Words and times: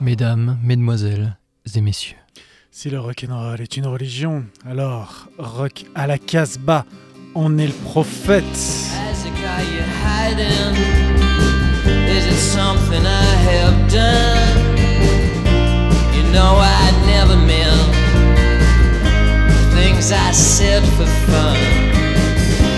Mesdames, 0.00 0.58
mesdemoiselles 0.62 1.36
et 1.74 1.80
messieurs. 1.80 2.16
Si 2.70 2.90
le 2.90 2.98
rock'n'roll 2.98 3.60
est 3.60 3.76
une 3.76 3.86
religion, 3.86 4.44
alors 4.66 5.28
rock 5.38 5.84
à 5.94 6.06
la 6.06 6.18
Casbah, 6.18 6.84
on 7.34 7.58
est 7.58 7.66
le 7.66 7.72
prophète. 7.72 8.44
Is 12.08 12.26
it 12.26 12.38
something 12.38 13.04
I 13.04 13.24
have 13.46 13.92
done? 13.92 14.69
Know 16.32 16.54
I 16.62 16.92
never 17.06 17.36
meant 17.36 17.90
the 19.50 19.62
things 19.74 20.12
I 20.12 20.30
said 20.30 20.82
for 20.94 21.06
fun. 21.26 21.56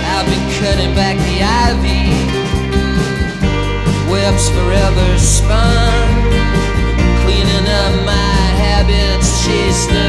I've 0.08 0.24
been 0.24 0.46
cutting 0.58 0.94
back 0.94 1.18
the 1.28 1.44
ivy, 1.44 2.08
webs 4.10 4.48
forever 4.48 5.18
spun, 5.18 6.02
cleaning 7.24 7.68
up 7.68 7.94
my 8.06 8.40
habits 8.56 9.44
chase 9.44 9.84
the 9.84 10.08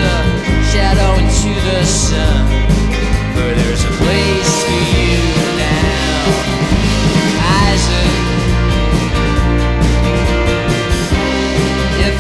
shadow 0.72 1.12
into 1.20 1.54
the 1.68 1.84
sun. 1.84 2.48
For 3.36 3.50
there's 3.60 3.84
a 3.84 3.92
place 4.00 4.64
for 4.64 4.82
you 4.96 5.43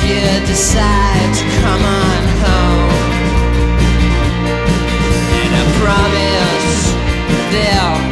you 0.09 0.23
decide 0.45 1.29
to 1.39 1.45
come 1.61 1.83
on 2.03 2.21
home, 2.43 2.93
and 5.41 5.51
I 5.61 5.63
promise 5.81 6.71
there'll 7.53 8.03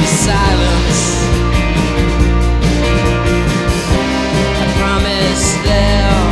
be 0.00 0.06
silence. 0.28 1.00
I 4.62 4.66
promise 4.80 5.44
there'll 5.64 6.30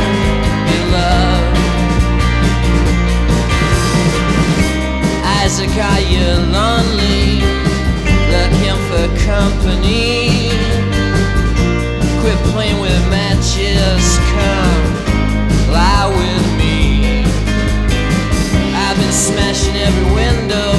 Isaac, 5.41 5.73
are 5.91 6.03
you 6.13 6.27
lonely? 6.53 7.41
Looking 8.33 8.77
for 8.87 9.05
company? 9.25 10.18
Playing 12.59 12.81
with 12.81 13.09
matches, 13.09 14.19
come 14.35 14.83
lie 15.71 16.11
with 16.11 16.45
me. 16.59 17.23
I've 18.75 18.97
been 18.99 19.13
smashing 19.13 19.77
every 19.77 20.07
window, 20.11 20.75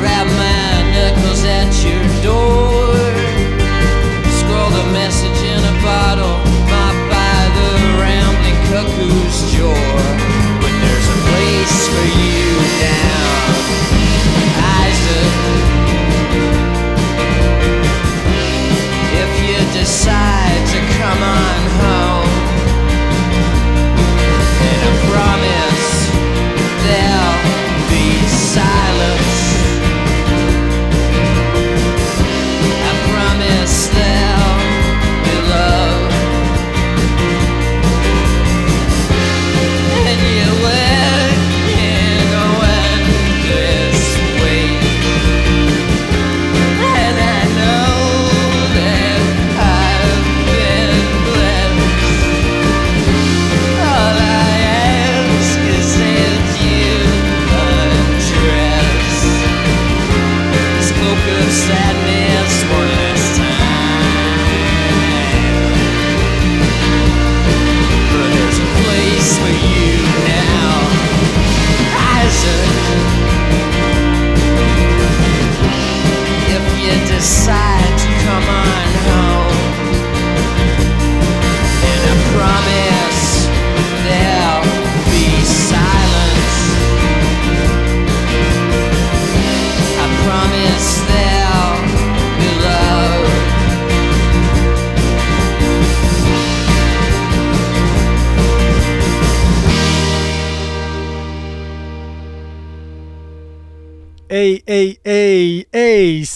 grab 0.00 0.26
my 0.40 0.88
knuckles 0.88 1.44
at 1.44 1.68
your 1.84 2.00
door. 2.24 2.96
Scroll 4.40 4.70
the 4.72 4.88
message 4.96 5.40
in 5.52 5.60
a 5.68 5.76
bottle, 5.84 6.38
mop 6.72 6.96
by 7.12 7.40
the 7.58 7.70
rambling 8.00 8.58
cuckoo's 8.72 9.52
jaw. 9.52 9.76
But 10.62 10.72
there's 10.80 11.08
a 11.12 11.17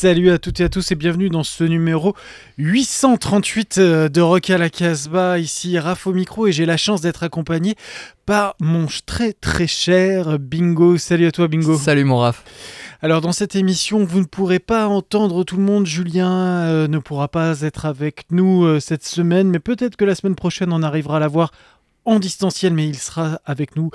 Salut 0.02 0.32
à 0.32 0.38
toutes 0.38 0.58
et 0.58 0.64
à 0.64 0.68
tous 0.68 0.90
et 0.90 0.96
bienvenue 0.96 1.28
dans 1.28 1.44
ce 1.44 1.62
numéro 1.62 2.16
838 2.58 3.78
euh, 3.78 4.08
de 4.08 4.20
Rock 4.20 4.50
à 4.50 4.58
la 4.58 4.68
Casbah. 4.68 5.38
Ici 5.38 5.78
Raph 5.78 6.08
au 6.08 6.12
micro 6.12 6.48
et 6.48 6.52
j'ai 6.52 6.66
la 6.66 6.76
chance 6.76 7.02
d'être 7.02 7.22
accompagné 7.22 7.76
par 8.26 8.56
mon 8.58 8.88
très 9.06 9.32
très 9.32 9.68
cher 9.68 10.40
Bingo. 10.40 10.98
Salut 10.98 11.26
à 11.26 11.30
toi 11.30 11.46
Bingo. 11.46 11.76
Salut 11.76 12.02
mon 12.02 12.18
Raph. 12.18 12.42
Alors 13.00 13.20
dans 13.20 13.30
cette 13.30 13.54
émission, 13.54 14.04
vous 14.04 14.18
ne 14.18 14.24
pourrez 14.24 14.58
pas 14.58 14.88
entendre 14.88 15.44
tout 15.44 15.56
le 15.56 15.62
monde. 15.62 15.86
Julien 15.86 16.32
euh, 16.32 16.88
ne 16.88 16.98
pourra 16.98 17.28
pas 17.28 17.60
être 17.60 17.84
avec 17.84 18.24
nous 18.32 18.64
euh, 18.64 18.80
cette 18.80 19.04
semaine, 19.04 19.50
mais 19.50 19.60
peut-être 19.60 19.94
que 19.94 20.04
la 20.04 20.16
semaine 20.16 20.34
prochaine 20.34 20.72
on 20.72 20.82
arrivera 20.82 21.19
à 21.19 21.20
la 21.20 21.28
voir 21.28 21.52
en 22.04 22.18
distanciel, 22.18 22.74
mais 22.74 22.88
il 22.88 22.96
sera 22.96 23.40
avec 23.44 23.76
nous 23.76 23.90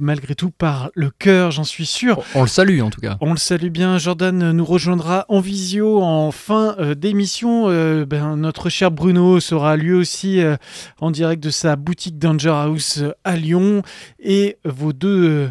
malgré 0.00 0.34
tout 0.34 0.50
par 0.50 0.90
le 0.94 1.10
cœur, 1.10 1.50
j'en 1.50 1.64
suis 1.64 1.86
sûr. 1.86 2.18
On, 2.34 2.40
on 2.40 2.42
le 2.42 2.48
salue 2.48 2.80
en 2.80 2.90
tout 2.90 3.00
cas. 3.00 3.16
On 3.20 3.32
le 3.32 3.38
salue 3.38 3.68
bien. 3.68 3.98
Jordan 3.98 4.52
nous 4.52 4.64
rejoindra 4.64 5.24
en 5.28 5.40
visio 5.40 6.02
en 6.02 6.30
fin 6.30 6.76
euh, 6.78 6.94
d'émission. 6.94 7.64
Euh, 7.68 8.04
ben, 8.04 8.36
notre 8.36 8.68
cher 8.68 8.90
Bruno 8.90 9.40
sera 9.40 9.76
lui 9.76 9.92
aussi 9.92 10.40
euh, 10.40 10.56
en 11.00 11.10
direct 11.10 11.42
de 11.42 11.50
sa 11.50 11.76
boutique 11.76 12.18
Danger 12.18 12.50
House 12.50 13.02
à 13.24 13.36
Lyon. 13.36 13.82
Et 14.20 14.58
vos 14.64 14.92
deux. 14.92 15.50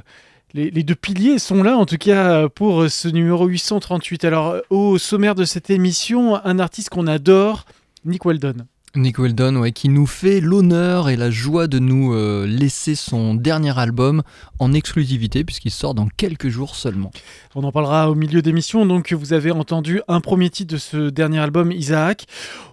les, 0.53 0.71
deux 0.71 0.95
piliers 0.95 1.39
sont 1.39 1.63
là, 1.63 1.77
en 1.77 1.85
tout 1.85 1.97
cas, 1.97 2.49
pour 2.49 2.89
ce 2.89 3.07
numéro 3.07 3.45
838. 3.45 4.25
Alors, 4.25 4.57
au 4.69 4.97
sommaire 4.97 5.35
de 5.35 5.45
cette 5.45 5.69
émission, 5.69 6.43
un 6.43 6.59
artiste 6.59 6.89
qu'on 6.89 7.07
adore, 7.07 7.65
Nick 8.05 8.25
Weldon. 8.25 8.65
Nick 8.95 9.19
Weldon, 9.19 9.57
ouais, 9.57 9.71
qui 9.71 9.89
nous 9.89 10.07
fait 10.07 10.39
l'honneur 10.39 11.09
et 11.09 11.15
la 11.17 11.29
joie 11.29 11.67
de 11.67 11.77
nous 11.77 12.13
euh, 12.13 12.45
laisser 12.47 12.95
son 12.95 13.35
dernier 13.35 13.77
album 13.77 14.23
en 14.59 14.73
exclusivité, 14.73 15.43
puisqu'il 15.43 15.71
sort 15.71 15.93
dans 15.93 16.07
quelques 16.07 16.47
jours 16.49 16.75
seulement. 16.75 17.11
On 17.53 17.63
en 17.63 17.71
parlera 17.71 18.09
au 18.09 18.15
milieu 18.15 18.41
d'émission. 18.41 18.85
Donc, 18.85 19.13
vous 19.13 19.33
avez 19.33 19.51
entendu 19.51 20.01
un 20.07 20.19
premier 20.21 20.49
titre 20.49 20.73
de 20.73 20.79
ce 20.79 21.09
dernier 21.09 21.39
album, 21.39 21.71
Isaac. 21.71 22.25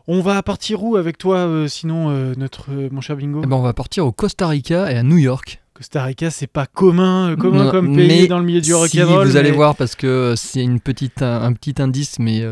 On 0.07 0.21
va 0.21 0.43
partir 0.43 0.83
où 0.85 0.97
avec 0.97 1.19
toi, 1.19 1.39
euh, 1.39 1.69
sinon, 1.69 2.11
euh, 2.11 2.33
notre, 2.39 2.69
mon 2.91 3.01
cher 3.01 3.17
Bingo 3.17 3.41
Eh 3.45 3.47
ben, 3.47 3.57
on 3.57 3.63
va 3.63 3.73
partir 3.75 4.07
au 4.07 4.13
Costa 4.13 4.47
Rica 4.49 4.91
et 4.91 4.97
à 4.97 5.03
New 5.03 5.19
York. 5.19 5.61
Costa 5.75 6.05
Rica, 6.05 6.31
c'est 6.31 6.47
pas 6.47 6.67
commun, 6.67 7.35
commun 7.37 7.65
Non, 7.65 7.71
comme 7.73 7.97
pays 7.97 8.29
dans 8.29 8.39
le 8.39 8.45
milieu 8.45 8.61
du 8.61 8.69
si 8.69 8.73
rock'n'roll. 8.73 9.27
vous 9.27 9.37
allez 9.37 9.51
voir, 9.51 9.75
parce 9.75 9.97
que 9.97 10.35
c'est 10.37 10.63
une 10.63 10.79
petite, 10.79 11.21
un, 11.21 11.43
un 11.43 11.53
petit 11.53 11.83
indice, 11.83 12.21
mais 12.21 12.45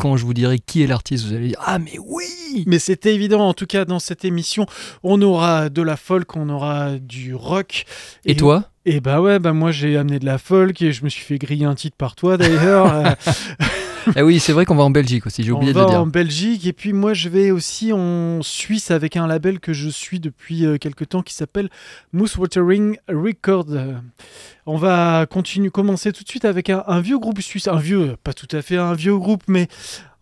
quand 0.00 0.16
je 0.16 0.24
vous 0.24 0.34
dirai 0.34 0.58
qui 0.58 0.82
est 0.82 0.86
l'artiste, 0.86 1.26
vous 1.26 1.34
allez 1.34 1.48
dire 1.48 1.60
Ah, 1.64 1.78
mais 1.78 1.98
oui 1.98 2.64
Mais 2.66 2.78
c'est 2.78 3.04
évident, 3.06 3.46
en 3.46 3.54
tout 3.54 3.66
cas, 3.66 3.84
dans 3.84 3.98
cette 3.98 4.24
émission, 4.24 4.66
on 5.02 5.20
aura 5.20 5.68
de 5.68 5.82
la 5.82 5.96
folk, 5.96 6.36
on 6.36 6.48
aura 6.48 6.98
du 6.98 7.34
rock. 7.34 7.84
Et 8.24 8.34
toi? 8.34 8.64
Et 8.86 9.00
bah 9.00 9.20
ouais, 9.20 9.38
bah 9.38 9.52
moi 9.52 9.72
j'ai 9.72 9.98
amené 9.98 10.18
de 10.18 10.24
la 10.24 10.38
folk 10.38 10.80
et 10.80 10.92
je 10.92 11.04
me 11.04 11.10
suis 11.10 11.22
fait 11.22 11.36
griller 11.36 11.66
un 11.66 11.74
titre 11.74 11.96
par 11.98 12.16
toi 12.16 12.38
d'ailleurs. 12.38 13.14
Eh 14.16 14.22
oui, 14.22 14.40
c'est 14.40 14.52
vrai 14.52 14.64
qu'on 14.64 14.74
va 14.76 14.84
en 14.84 14.90
Belgique 14.90 15.26
aussi, 15.26 15.42
j'ai 15.42 15.52
oublié 15.52 15.72
on 15.72 15.74
de 15.74 15.78
va 15.78 15.84
le 15.84 15.90
dire. 15.90 16.00
en 16.00 16.06
Belgique 16.06 16.66
et 16.66 16.72
puis 16.72 16.92
moi 16.92 17.14
je 17.14 17.28
vais 17.28 17.50
aussi 17.50 17.92
en 17.92 18.42
Suisse 18.42 18.90
avec 18.90 19.16
un 19.16 19.26
label 19.26 19.60
que 19.60 19.72
je 19.72 19.88
suis 19.88 20.20
depuis 20.20 20.64
euh, 20.66 20.78
quelque 20.78 21.04
temps 21.04 21.22
qui 21.22 21.34
s'appelle 21.34 21.68
Moose 22.12 22.36
Watering 22.36 22.96
Record. 23.08 23.66
On 24.66 24.76
va 24.76 25.26
continuer, 25.26 25.70
commencer 25.70 26.12
tout 26.12 26.22
de 26.24 26.28
suite 26.28 26.44
avec 26.44 26.70
un, 26.70 26.84
un 26.86 27.00
vieux 27.00 27.18
groupe 27.18 27.40
suisse, 27.40 27.68
un 27.68 27.78
vieux, 27.78 28.16
pas 28.22 28.32
tout 28.32 28.48
à 28.52 28.62
fait 28.62 28.76
un 28.76 28.94
vieux 28.94 29.16
groupe, 29.16 29.42
mais 29.48 29.68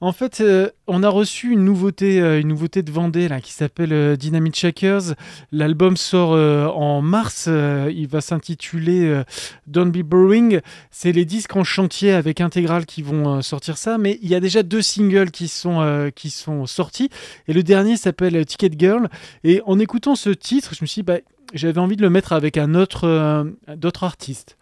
en 0.01 0.13
fait, 0.13 0.41
euh, 0.41 0.71
on 0.87 1.03
a 1.03 1.09
reçu 1.09 1.53
une 1.53 1.65
nouveauté, 1.65 2.21
euh, 2.21 2.41
une 2.41 2.49
nouveauté 2.49 2.83
de 2.83 2.91
Vendée 2.93 3.29
qui 3.43 3.53
s'appelle 3.53 3.93
euh, 3.93 4.17
Dynamite 4.17 4.55
Shakers. 4.55 5.15
L'album 5.51 5.97
sort 5.97 6.35
euh, 6.35 6.67
en 6.67 7.03
mars. 7.03 7.49
il 7.49 8.07
va 8.07 8.21
s'intituler 8.21 9.23
Don't 9.67 9.91
Be 9.91 10.03
Boring. 10.03 10.61
C'est 10.91 11.11
les 11.11 11.25
disques 11.25 11.57
en 11.57 11.65
chantier 11.65 12.13
avec 12.13 12.41
intégral 12.41 12.87
qui 12.87 13.03
vont 13.03 13.43
sortir 13.43 13.77
ça, 13.77 13.99
mais 13.99 14.19
il 14.23 14.29
y 14.29 14.35
a 14.35 14.41
déjà 14.41 14.63
deux 14.63 14.83
singles 14.83 15.31
qui 15.31 15.49
sont, 15.49 16.11
qui 16.15 16.31
sont 16.31 16.67
sortis. 16.67 17.11
Et 17.49 17.53
le 17.53 17.63
dernier 17.63 17.97
s'appelle 17.97 18.45
Ticket 18.47 18.71
Girl. 18.79 19.09
Et 19.45 19.63
en 19.67 19.79
écoutant 19.79 20.15
ce 20.15 20.31
titre, 20.31 20.75
je 20.75 20.83
me 20.83 20.87
suis 20.87 21.01
dit, 21.01 21.07
bah, 21.07 21.19
j'avais 21.55 21.81
envie 21.81 21.97
de 21.97 22.03
le 22.03 22.11
mettre 22.11 22.33
avec 22.33 22.57
un 22.57 22.75
autre, 22.75 23.47
d'autres 23.77 24.05
artistes. 24.05 24.57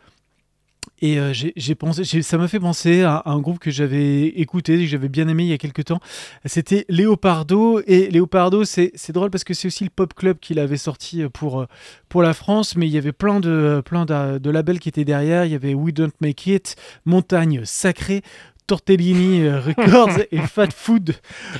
Et 1.02 1.18
euh, 1.18 1.32
j'ai 1.32 1.52
j'ai 1.56 1.74
pensé, 1.74 2.22
ça 2.22 2.38
m'a 2.38 2.48
fait 2.48 2.60
penser 2.60 3.02
à, 3.02 3.16
à 3.16 3.30
un 3.30 3.38
groupe 3.40 3.58
que 3.58 3.70
j'avais 3.70 4.28
écouté, 4.28 4.78
que 4.78 4.86
j'avais 4.86 5.08
bien 5.08 5.28
aimé 5.28 5.44
il 5.44 5.48
y 5.48 5.52
a 5.52 5.58
quelques 5.58 5.84
temps. 5.84 6.00
C'était 6.46 6.86
Léopardo. 6.88 7.80
Et 7.86 8.08
Léopardo, 8.08 8.64
c'est 8.64 8.92
c'est 8.94 9.12
drôle 9.12 9.30
parce 9.30 9.44
que 9.44 9.52
c'est 9.52 9.68
aussi 9.68 9.84
le 9.84 9.90
pop 9.90 10.14
club 10.14 10.38
qu'il 10.40 10.58
avait 10.58 10.78
sorti 10.78 11.22
pour, 11.32 11.60
euh, 11.60 11.66
pour 12.08 12.22
la 12.22 12.32
France, 12.32 12.76
mais 12.76 12.86
il 12.86 12.92
y 12.92 12.98
avait 12.98 13.12
plein 13.12 13.40
de, 13.40 13.82
plein 13.84 14.06
de, 14.06 14.38
de 14.38 14.50
labels 14.50 14.80
qui 14.80 14.88
étaient 14.88 15.04
derrière. 15.04 15.44
Il 15.44 15.52
y 15.52 15.54
avait 15.54 15.74
We 15.74 15.92
Don't 15.92 16.12
Make 16.20 16.46
It, 16.46 16.76
Montagne 17.04 17.60
Sacrée, 17.64 18.22
Tortellini 18.66 19.42
euh, 19.42 19.60
Records 19.60 20.18
et 20.32 20.38
Fat 20.38 20.72
Food 20.74 21.14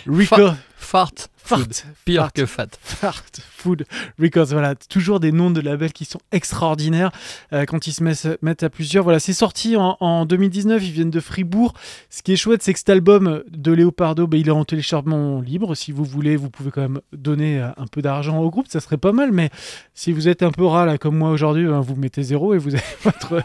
Records. 0.06 0.56
Fart, 0.78 1.10
Fart, 1.36 1.60
food. 1.60 1.72
pire 2.04 2.20
Fart. 2.22 2.32
que 2.32 2.46
fat. 2.46 2.66
Fart 2.80 3.24
Food 3.56 3.86
Records. 4.20 4.46
Voilà, 4.46 4.74
toujours 4.74 5.20
des 5.20 5.32
noms 5.32 5.50
de 5.50 5.60
labels 5.60 5.92
qui 5.92 6.04
sont 6.04 6.20
extraordinaires 6.32 7.10
euh, 7.52 7.64
quand 7.64 7.86
ils 7.86 7.92
se 7.92 8.02
mettent, 8.04 8.28
mettent 8.42 8.62
à 8.62 8.68
plusieurs. 8.70 9.02
Voilà, 9.02 9.18
c'est 9.18 9.32
sorti 9.32 9.76
en, 9.76 9.96
en 10.00 10.26
2019. 10.26 10.84
Ils 10.84 10.92
viennent 10.92 11.10
de 11.10 11.18
Fribourg. 11.20 11.72
Ce 12.10 12.22
qui 12.22 12.32
est 12.32 12.36
chouette, 12.36 12.62
c'est 12.62 12.72
que 12.72 12.78
cet 12.78 12.90
album 12.90 13.42
de 13.50 13.72
Léopardo, 13.72 14.26
ben, 14.26 14.38
il 14.38 14.48
est 14.48 14.52
en 14.52 14.64
téléchargement 14.64 15.40
libre. 15.40 15.74
Si 15.74 15.92
vous 15.92 16.04
voulez, 16.04 16.36
vous 16.36 16.50
pouvez 16.50 16.70
quand 16.70 16.82
même 16.82 17.00
donner 17.12 17.58
euh, 17.60 17.68
un 17.78 17.86
peu 17.86 18.02
d'argent 18.02 18.38
au 18.38 18.50
groupe. 18.50 18.66
Ça 18.68 18.80
serait 18.80 18.98
pas 18.98 19.12
mal. 19.12 19.32
Mais 19.32 19.50
si 19.94 20.12
vous 20.12 20.28
êtes 20.28 20.42
un 20.42 20.50
peu 20.52 20.64
rat 20.66 20.84
là, 20.86 20.98
comme 20.98 21.16
moi 21.16 21.30
aujourd'hui, 21.30 21.66
ben, 21.66 21.80
vous 21.80 21.96
mettez 21.96 22.22
zéro 22.22 22.54
et 22.54 22.58
vous 22.58 22.74
avez 22.74 22.84
votre, 23.02 23.42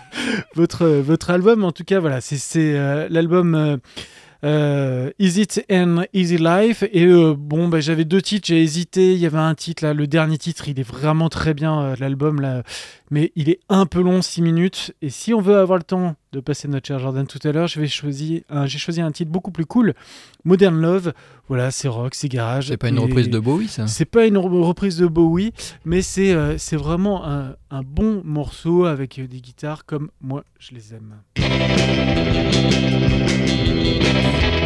votre, 0.56 0.86
votre 0.86 1.30
album. 1.30 1.64
En 1.64 1.72
tout 1.72 1.86
cas, 1.86 2.00
voilà, 2.00 2.20
c'est 2.22 2.38
c'est, 2.38 2.74
euh, 2.78 3.08
l'album. 3.10 3.56
euh, 3.56 3.78
euh, 4.44 5.12
Is 5.20 5.40
It 5.40 5.66
an 5.72 6.04
Easy 6.14 6.38
Life? 6.38 6.84
Et 6.92 7.06
euh, 7.06 7.36
bon 7.38 7.68
bah, 7.68 7.80
j'avais 7.80 8.06
deux 8.06 8.22
titres 8.22 8.48
j'ai 8.48 8.62
hésité 8.62 9.14
il 9.14 9.20
y 9.20 9.26
avait 9.26 9.38
un 9.38 9.54
titre 9.56 9.84
là 9.84 9.94
le 9.94 10.08
dernier 10.08 10.38
titre 10.38 10.68
il 10.68 10.80
est 10.80 10.84
vraiment 10.88 11.30
très 11.30 11.54
bien 11.54 11.80
euh, 11.82 11.96
l'album 12.00 12.42
là 12.42 12.64
mais 13.12 13.32
il 13.36 13.50
est 13.50 13.60
un 13.70 13.86
peu 13.86 14.02
long 14.02 14.22
6 14.22 14.42
minutes. 14.42 14.94
Et 15.02 15.10
si 15.10 15.34
on 15.34 15.42
veut 15.42 15.58
avoir 15.58 15.78
le 15.78 15.84
temps 15.84 16.16
de 16.32 16.40
passer 16.40 16.68
notre 16.70 16.88
cher 16.88 16.98
Jordan 16.98 17.28
tout 17.28 17.40
à 17.46 17.52
l'heure 17.52 17.68
j'ai 17.68 17.88
choisi 17.88 18.44
un 18.50 19.12
titre 19.12 19.30
beaucoup 19.32 19.52
plus 19.52 19.66
cool 19.66 19.94
Modern 20.46 20.80
Love. 20.80 21.14
Voilà 21.50 21.70
c'est 21.72 21.88
rock 21.90 22.16
c'est 22.16 22.30
garage. 22.30 22.68
C'est 22.70 22.78
pas 22.78 22.88
une 22.90 23.00
reprise 23.00 23.30
de 23.30 23.38
Bowie, 23.40 23.68
ça? 23.68 23.86
c'est 23.88 24.06
pas 24.06 24.26
une 24.26 24.38
re- 24.38 24.62
reprise 24.64 24.98
de 24.98 25.08
Bowie, 25.08 25.52
mais 25.86 26.02
c'est 26.02 26.34
c'est 26.58 26.78
vraiment 26.78 27.26
un, 27.28 27.56
un 27.70 27.82
bon 27.84 28.22
morceau 28.24 28.86
avec 28.86 29.20
des 29.20 29.42
guitares 29.42 29.86
comme 29.86 30.10
moi 30.22 30.44
je 30.60 30.74
les 30.74 30.94
aime. 30.94 31.16
A 34.06 34.61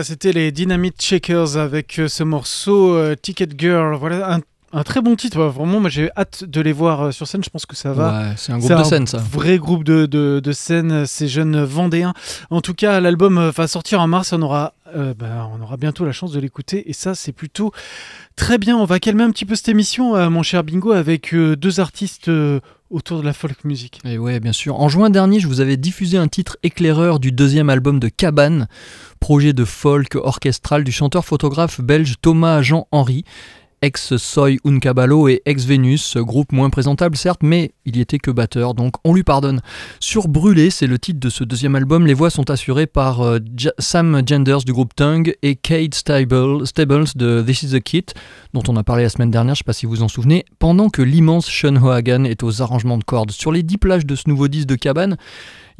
Voilà, 0.00 0.08
c'était 0.08 0.32
les 0.32 0.50
Dynamite 0.50 1.02
Shakers 1.02 1.58
avec 1.58 1.98
euh, 1.98 2.08
ce 2.08 2.22
morceau 2.22 2.94
euh, 2.94 3.14
Ticket 3.20 3.48
Girl. 3.58 3.94
Voilà 3.96 4.36
un, 4.36 4.40
un 4.72 4.82
très 4.82 5.02
bon 5.02 5.14
titre. 5.14 5.42
Vraiment, 5.42 5.78
moi 5.78 5.90
j'ai 5.90 6.08
hâte 6.16 6.44
de 6.44 6.62
les 6.62 6.72
voir 6.72 7.02
euh, 7.02 7.10
sur 7.10 7.26
scène. 7.28 7.44
Je 7.44 7.50
pense 7.50 7.66
que 7.66 7.76
ça 7.76 7.92
va. 7.92 8.30
Ouais, 8.30 8.34
c'est 8.38 8.50
un 8.50 8.58
groupe 8.58 8.78
de 8.78 8.82
scène, 8.82 9.06
ça. 9.06 9.18
Vrai 9.18 9.58
groupe 9.58 9.84
de, 9.84 10.06
de, 10.06 10.40
de 10.42 10.52
scène, 10.52 11.04
ces 11.04 11.28
jeunes 11.28 11.62
Vendéens. 11.64 12.14
En 12.48 12.62
tout 12.62 12.72
cas, 12.72 12.98
l'album 13.00 13.50
va 13.54 13.66
sortir 13.68 14.00
en 14.00 14.08
mars. 14.08 14.32
On 14.32 14.40
aura, 14.40 14.72
euh, 14.96 15.12
bah, 15.12 15.50
on 15.54 15.60
aura 15.62 15.76
bientôt 15.76 16.06
la 16.06 16.12
chance 16.12 16.32
de 16.32 16.40
l'écouter. 16.40 16.88
Et 16.88 16.94
ça, 16.94 17.14
c'est 17.14 17.32
plutôt 17.32 17.70
très 18.36 18.56
bien. 18.56 18.78
On 18.78 18.86
va 18.86 19.00
calmer 19.00 19.24
un 19.24 19.30
petit 19.30 19.44
peu 19.44 19.54
cette 19.54 19.68
émission, 19.68 20.16
euh, 20.16 20.30
mon 20.30 20.42
cher 20.42 20.64
Bingo, 20.64 20.92
avec 20.92 21.34
euh, 21.34 21.56
deux 21.56 21.78
artistes 21.78 22.30
autour 22.88 23.20
de 23.20 23.24
la 23.24 23.34
folk 23.34 23.64
music. 23.64 24.00
Et 24.06 24.16
ouais, 24.18 24.40
bien 24.40 24.52
sûr. 24.52 24.80
En 24.80 24.88
juin 24.88 25.10
dernier, 25.10 25.40
je 25.40 25.46
vous 25.46 25.60
avais 25.60 25.76
diffusé 25.76 26.16
un 26.16 26.26
titre 26.26 26.56
éclaireur 26.62 27.20
du 27.20 27.30
deuxième 27.32 27.68
album 27.70 28.00
de 28.00 28.08
Cabane, 28.08 28.66
projet 29.20 29.52
de 29.52 29.64
folk 29.64 30.16
orchestral 30.16 30.82
du 30.82 30.92
chanteur-photographe 30.92 31.80
belge 31.80 32.14
Thomas 32.20 32.62
Jean-Henri, 32.62 33.24
ex-Soy 33.82 34.58
Uncaballo 34.66 35.28
et 35.28 35.40
ex-Vénus, 35.46 36.18
groupe 36.18 36.52
moins 36.52 36.68
présentable 36.68 37.16
certes, 37.16 37.42
mais 37.42 37.72
il 37.86 37.96
y 37.96 38.00
était 38.00 38.18
que 38.18 38.30
batteur, 38.30 38.74
donc 38.74 38.96
on 39.04 39.14
lui 39.14 39.22
pardonne. 39.22 39.62
Sur 40.00 40.28
Brûlé, 40.28 40.68
c'est 40.68 40.86
le 40.86 40.98
titre 40.98 41.18
de 41.18 41.30
ce 41.30 41.44
deuxième 41.44 41.74
album, 41.74 42.06
les 42.06 42.12
voix 42.12 42.28
sont 42.28 42.50
assurées 42.50 42.86
par 42.86 43.22
euh, 43.22 43.38
Sam 43.78 44.20
Genders 44.26 44.64
du 44.64 44.72
groupe 44.74 44.94
Tongue 44.94 45.34
et 45.42 45.56
Kate 45.56 45.94
Stable- 45.94 46.66
Stables 46.66 47.06
de 47.14 47.42
This 47.42 47.62
Is 47.62 47.70
The 47.70 47.80
Kit, 47.82 48.06
dont 48.52 48.62
on 48.68 48.76
a 48.76 48.84
parlé 48.84 49.04
la 49.04 49.08
semaine 49.08 49.30
dernière, 49.30 49.54
je 49.54 49.60
sais 49.60 49.64
pas 49.64 49.72
si 49.72 49.86
vous 49.86 50.02
en 50.02 50.08
souvenez, 50.08 50.44
pendant 50.58 50.90
que 50.90 51.00
l'immense 51.00 51.46
Sean 51.48 51.76
Hohagan 51.76 52.24
est 52.24 52.42
aux 52.42 52.60
arrangements 52.60 52.98
de 52.98 53.04
cordes. 53.04 53.30
Sur 53.30 53.50
les 53.50 53.62
dix 53.62 53.78
plages 53.78 54.04
de 54.04 54.14
ce 54.14 54.28
nouveau 54.28 54.48
disque 54.48 54.68
de 54.68 54.74
Cabane, 54.76 55.16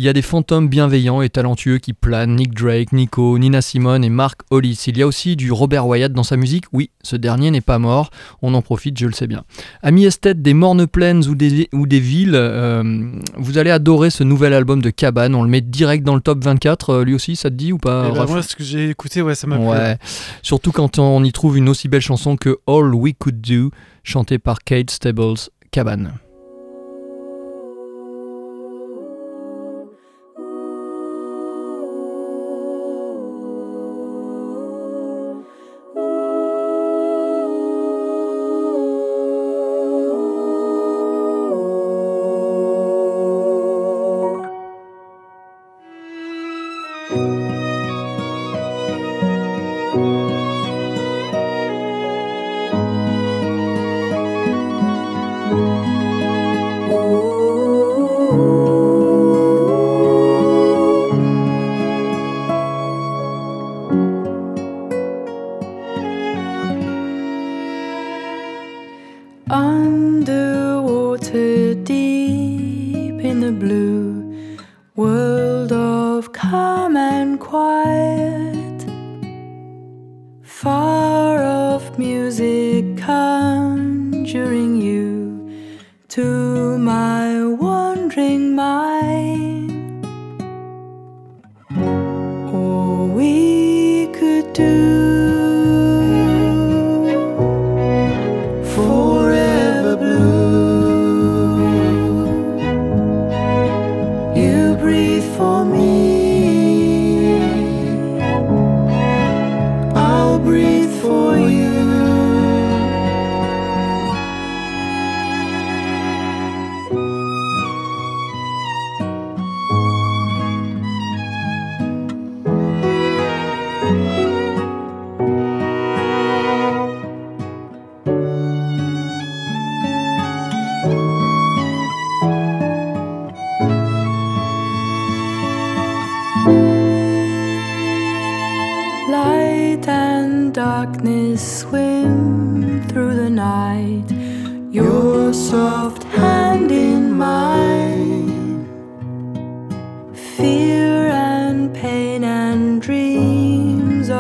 il 0.01 0.05
y 0.05 0.09
a 0.09 0.15
des 0.15 0.23
fantômes 0.23 0.71
bienveillants 0.71 1.21
et 1.21 1.29
talentueux 1.29 1.77
qui 1.77 1.93
planent, 1.93 2.35
Nick 2.35 2.55
Drake, 2.55 2.95
Nico, 2.95 3.39
Nina 3.39 3.61
Simone 3.61 4.03
et 4.03 4.09
Mark 4.09 4.41
Hollis. 4.49 4.85
Il 4.87 4.97
y 4.97 5.03
a 5.03 5.07
aussi 5.07 5.37
du 5.37 5.53
Robert 5.53 5.87
Wyatt 5.87 6.11
dans 6.11 6.23
sa 6.23 6.39
musique, 6.39 6.65
oui, 6.73 6.89
ce 7.03 7.17
dernier 7.17 7.51
n'est 7.51 7.61
pas 7.61 7.79
mort, 7.79 8.09
on 8.41 8.55
en 8.55 8.63
profite, 8.63 8.99
je 8.99 9.07
le 9.07 9.13
sais 9.13 9.27
bien. 9.27 9.45
Amis 9.83 10.07
esthètes 10.07 10.41
des 10.41 10.55
mornes 10.55 10.87
plaines 10.87 11.27
ou 11.29 11.35
des, 11.35 11.69
ou 11.75 11.87
des 11.87 12.01
villes, 12.01 12.33
euh, 12.33 13.13
vous 13.37 13.59
allez 13.59 13.71
adorer 13.71 14.09
ce 14.09 14.25
nouvel 14.25 14.55
album 14.55 14.81
de 14.81 14.89
Cabane, 14.89 15.35
on 15.35 15.43
le 15.43 15.51
met 15.51 15.61
direct 15.61 16.03
dans 16.03 16.15
le 16.15 16.23
top 16.23 16.43
24, 16.43 16.91
euh, 16.91 17.05
lui 17.05 17.13
aussi, 17.13 17.37
ça 17.37 17.51
te 17.51 17.55
dit 17.57 17.71
ou 17.71 17.77
pas 17.77 18.07
Eh 18.09 18.15
ben, 18.15 18.25
moi, 18.25 18.43
ce 18.43 18.57
que 18.57 18.65
j'ai 18.65 18.89
écouté, 18.89 19.21
ouais, 19.21 19.35
ça 19.35 19.47
m'a 19.47 19.57
plu. 19.57 19.67
Ouais, 19.67 19.99
surtout 20.41 20.73
quand 20.73 20.99
on 20.99 21.23
y 21.23 21.33
trouve 21.33 21.59
une 21.59 21.69
aussi 21.69 21.89
belle 21.89 22.01
chanson 22.01 22.37
que 22.37 22.59
All 22.67 22.95
We 22.95 23.13
Could 23.19 23.43
Do, 23.43 23.71
chantée 24.03 24.39
par 24.39 24.61
Kate 24.61 24.91
Stables, 24.91 25.51
Cabane. 25.71 26.15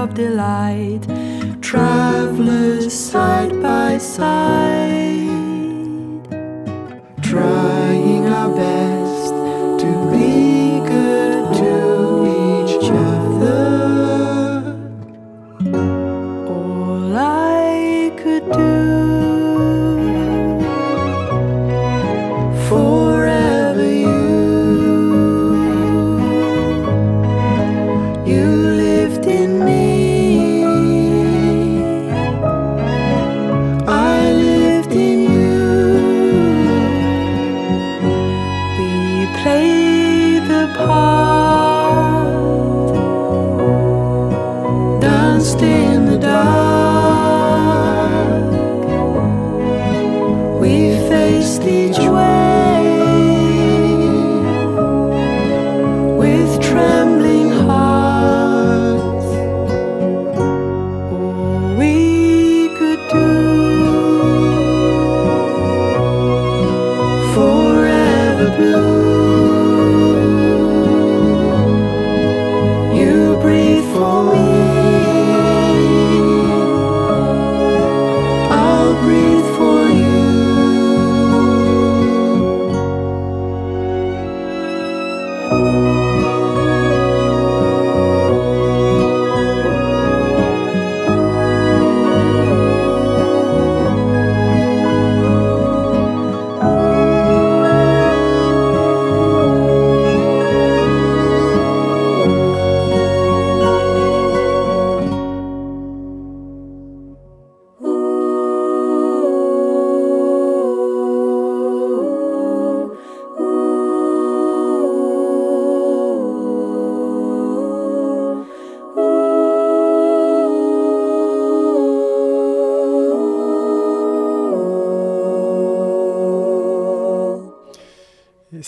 Of 0.00 0.14
delight. 0.14 1.02
Travelers 1.60 2.92
side 2.92 3.52
by 3.60 3.98
side. 3.98 5.28
Trying 7.22 8.26
our 8.26 8.48
best 8.56 8.89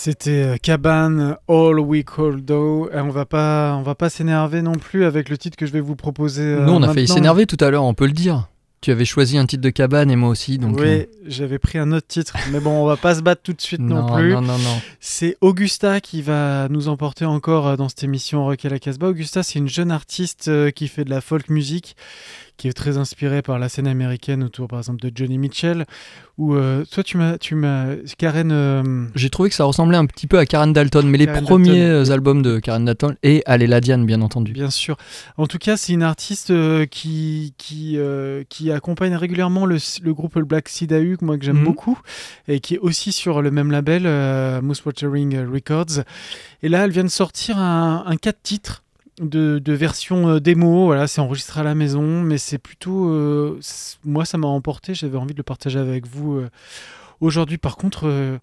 C'était 0.03 0.31
euh, 0.31 0.57
Cabane 0.61 1.37
All 1.47 1.79
We 1.79 2.03
Call 2.03 2.41
Do. 2.41 2.89
Et 2.93 2.99
on 2.99 3.07
va 3.09 3.25
pas, 3.25 3.73
on 3.79 3.83
va 3.83 3.95
pas 3.95 4.09
s'énerver 4.09 4.61
non 4.61 4.73
plus 4.73 5.05
avec 5.05 5.29
le 5.29 5.37
titre 5.37 5.55
que 5.55 5.65
je 5.65 5.71
vais 5.71 5.79
vous 5.79 5.95
proposer. 5.95 6.41
euh, 6.43 6.65
Nous, 6.65 6.73
on 6.73 6.83
a 6.83 6.93
failli 6.93 7.07
s'énerver 7.07 7.45
tout 7.45 7.55
à 7.61 7.71
l'heure, 7.71 7.85
on 7.85 7.93
peut 7.93 8.07
le 8.07 8.11
dire. 8.11 8.49
Tu 8.81 8.91
avais 8.91 9.05
choisi 9.05 9.37
un 9.37 9.45
titre 9.45 9.61
de 9.63 9.69
cabane 9.69 10.11
et 10.11 10.17
moi 10.17 10.27
aussi, 10.27 10.57
donc. 10.57 10.77
oui, 10.77 10.87
euh, 10.87 11.05
j'avais 11.25 11.57
pris 11.57 11.77
un 11.77 11.93
autre 11.93 12.05
titre, 12.05 12.35
mais 12.51 12.59
bon, 12.59 12.71
on 12.83 12.85
va 12.85 12.97
pas 12.97 13.15
se 13.15 13.21
battre 13.21 13.43
tout 13.43 13.53
de 13.53 13.61
suite 13.61 13.79
non, 13.79 14.05
non, 14.05 14.13
plus. 14.13 14.33
non, 14.33 14.41
non, 14.41 14.57
non. 14.57 14.81
C'est 14.99 15.37
Augusta 15.39 16.01
qui 16.01 16.21
va 16.21 16.67
nous 16.67 16.89
emporter 16.89 17.23
encore 17.23 17.77
dans 17.77 17.87
cette 17.87 18.03
émission 18.03 18.43
Rock 18.43 18.65
à 18.65 18.67
la 18.69 18.79
Casbah. 18.79 19.07
Augusta, 19.07 19.41
c'est 19.41 19.57
une 19.59 19.69
jeune 19.69 19.89
artiste 19.89 20.51
qui 20.73 20.89
fait 20.89 21.05
de 21.05 21.11
la 21.11 21.21
folk 21.21 21.47
music, 21.47 21.95
qui 22.57 22.67
est 22.67 22.73
très 22.73 22.97
inspirée 22.97 23.41
par 23.41 23.59
la 23.59 23.67
scène 23.69 23.87
américaine 23.87 24.43
autour, 24.43 24.67
par 24.67 24.79
exemple, 24.79 25.01
de 25.01 25.11
Johnny 25.13 25.37
Mitchell. 25.37 25.85
Ou 26.37 26.55
euh, 26.55 26.83
toi, 26.91 27.03
tu 27.03 27.17
m'as, 27.17 27.37
tu 27.37 27.55
m'as, 27.55 27.95
Karen. 28.17 28.51
euh, 28.51 29.05
J'ai 29.15 29.29
trouvé 29.29 29.49
que 29.49 29.55
ça 29.55 29.63
ressemblait 29.65 29.97
un 29.97 30.05
petit 30.05 30.27
peu 30.27 30.37
à 30.39 30.45
Karen 30.45 30.71
Dalton, 30.73 31.07
mais 31.07 31.17
les 31.17 31.27
premiers 31.27 31.79
Dalton. 31.79 32.11
euh, 32.11 32.13
albums 32.13 32.41
de 32.41 32.59
Karen 32.59 32.85
Dalton 32.85 33.15
et 33.23 33.43
à 33.45 33.57
Diane, 33.81 34.05
bien 34.05 34.21
entendu. 34.21 34.51
Bien 34.51 34.69
sûr. 34.69 34.97
En 35.37 35.47
tout 35.47 35.57
cas, 35.59 35.77
c'est 35.77 35.93
une 35.93 36.03
artiste 36.03 36.49
euh, 36.51 36.85
qui, 36.85 37.53
qui, 37.57 37.97
qui 38.49 38.71
accompagne 38.71 39.15
régulièrement 39.15 39.65
le, 39.65 39.77
le 40.01 40.13
groupe 40.13 40.37
Black 40.39 40.69
Sidahu, 40.69 41.17
moi 41.21 41.37
que 41.37 41.45
j'aime 41.45 41.57
Mhm. 41.57 41.63
beaucoup, 41.65 41.99
et 42.47 42.59
qui 42.59 42.75
est 42.75 42.79
aussi 42.79 43.11
sur 43.11 43.41
le 43.41 43.51
même 43.51 43.71
label, 43.71 44.03
euh, 44.05 44.61
Mouthwatering 44.61 45.45
Records. 45.45 46.03
Et 46.63 46.69
là, 46.69 46.85
elle 46.85 46.91
vient 46.91 47.03
de 47.03 47.09
sortir 47.09 47.57
un, 47.57 48.03
un 48.07 48.15
4 48.15 48.41
titres 48.41 48.82
de, 49.19 49.59
de 49.59 49.73
version 49.73 50.27
euh, 50.29 50.39
démo. 50.39 50.85
Voilà, 50.85 51.07
c'est 51.07 51.21
enregistré 51.21 51.61
à 51.61 51.63
la 51.63 51.75
maison, 51.75 52.21
mais 52.21 52.37
c'est 52.37 52.57
plutôt. 52.57 53.09
euh, 53.09 53.59
moi, 54.03 54.25
ça 54.25 54.37
m'a 54.37 54.47
emporté. 54.47 54.93
J'avais 54.93 55.17
envie 55.17 55.33
de 55.33 55.37
le 55.39 55.43
partager 55.43 55.79
avec 55.79 56.07
vous 56.07 56.35
euh, 56.37 56.49
aujourd'hui. 57.21 57.57
Par 57.57 57.75
contre. 57.77 58.39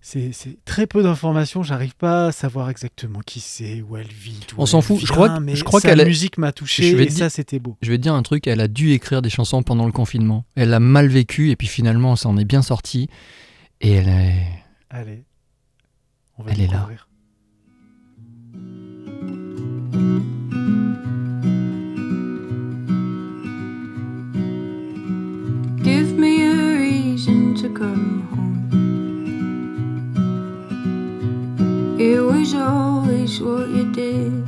c'est 0.00 0.32
très 0.64 0.88
peu 0.88 1.02
d'informations, 1.04 1.62
j'arrive 1.62 1.94
pas 1.94 2.26
à 2.26 2.32
savoir 2.32 2.70
exactement 2.70 3.20
qui 3.24 3.38
c'est, 3.38 3.82
où 3.82 3.96
elle 3.96 4.08
vit. 4.08 4.40
On 4.58 4.66
s'en 4.66 4.80
fout, 4.80 4.98
je 5.00 5.06
crois 5.12 5.28
que- 5.28 5.40
mais 5.40 5.54
je 5.54 5.62
crois 5.62 5.80
sa 5.80 5.94
musique 5.94 6.38
m'a 6.38 6.50
touché 6.50 6.82
Je 6.90 6.96
vais 6.96 7.04
et 7.04 7.10
ça 7.10 7.30
c'était 7.30 7.60
beau. 7.60 7.76
Je 7.82 7.90
vais 7.92 7.98
te 7.98 8.02
dire 8.02 8.14
un 8.14 8.22
truc, 8.24 8.48
elle 8.48 8.60
a 8.60 8.66
dû 8.66 8.90
écrire 8.90 9.22
des 9.22 9.30
chansons 9.30 9.62
pendant 9.62 9.86
le 9.86 9.92
confinement. 9.92 10.44
Elle 10.56 10.74
a 10.74 10.80
mal 10.80 11.06
vécu 11.06 11.50
et 11.50 11.56
puis 11.56 11.68
finalement, 11.68 12.16
ça 12.16 12.28
en 12.28 12.36
est 12.36 12.44
bien 12.44 12.62
sorti. 12.62 13.08
Et 13.80 13.92
elle 13.92 14.08
est. 14.08 14.46
Allez, 14.90 15.22
on 16.36 16.42
va 16.42 16.50
Elle 16.50 16.62
est 16.62 16.66
là. 16.66 16.88
Give 25.82 26.16
me 26.16 26.46
a 26.46 26.78
reason 26.78 27.54
to 27.56 27.68
come 27.74 28.22
home. 28.30 28.70
It 32.00 32.20
was 32.20 32.54
always 32.54 33.38
what 33.42 33.68
you 33.68 33.92
did. 33.92 34.41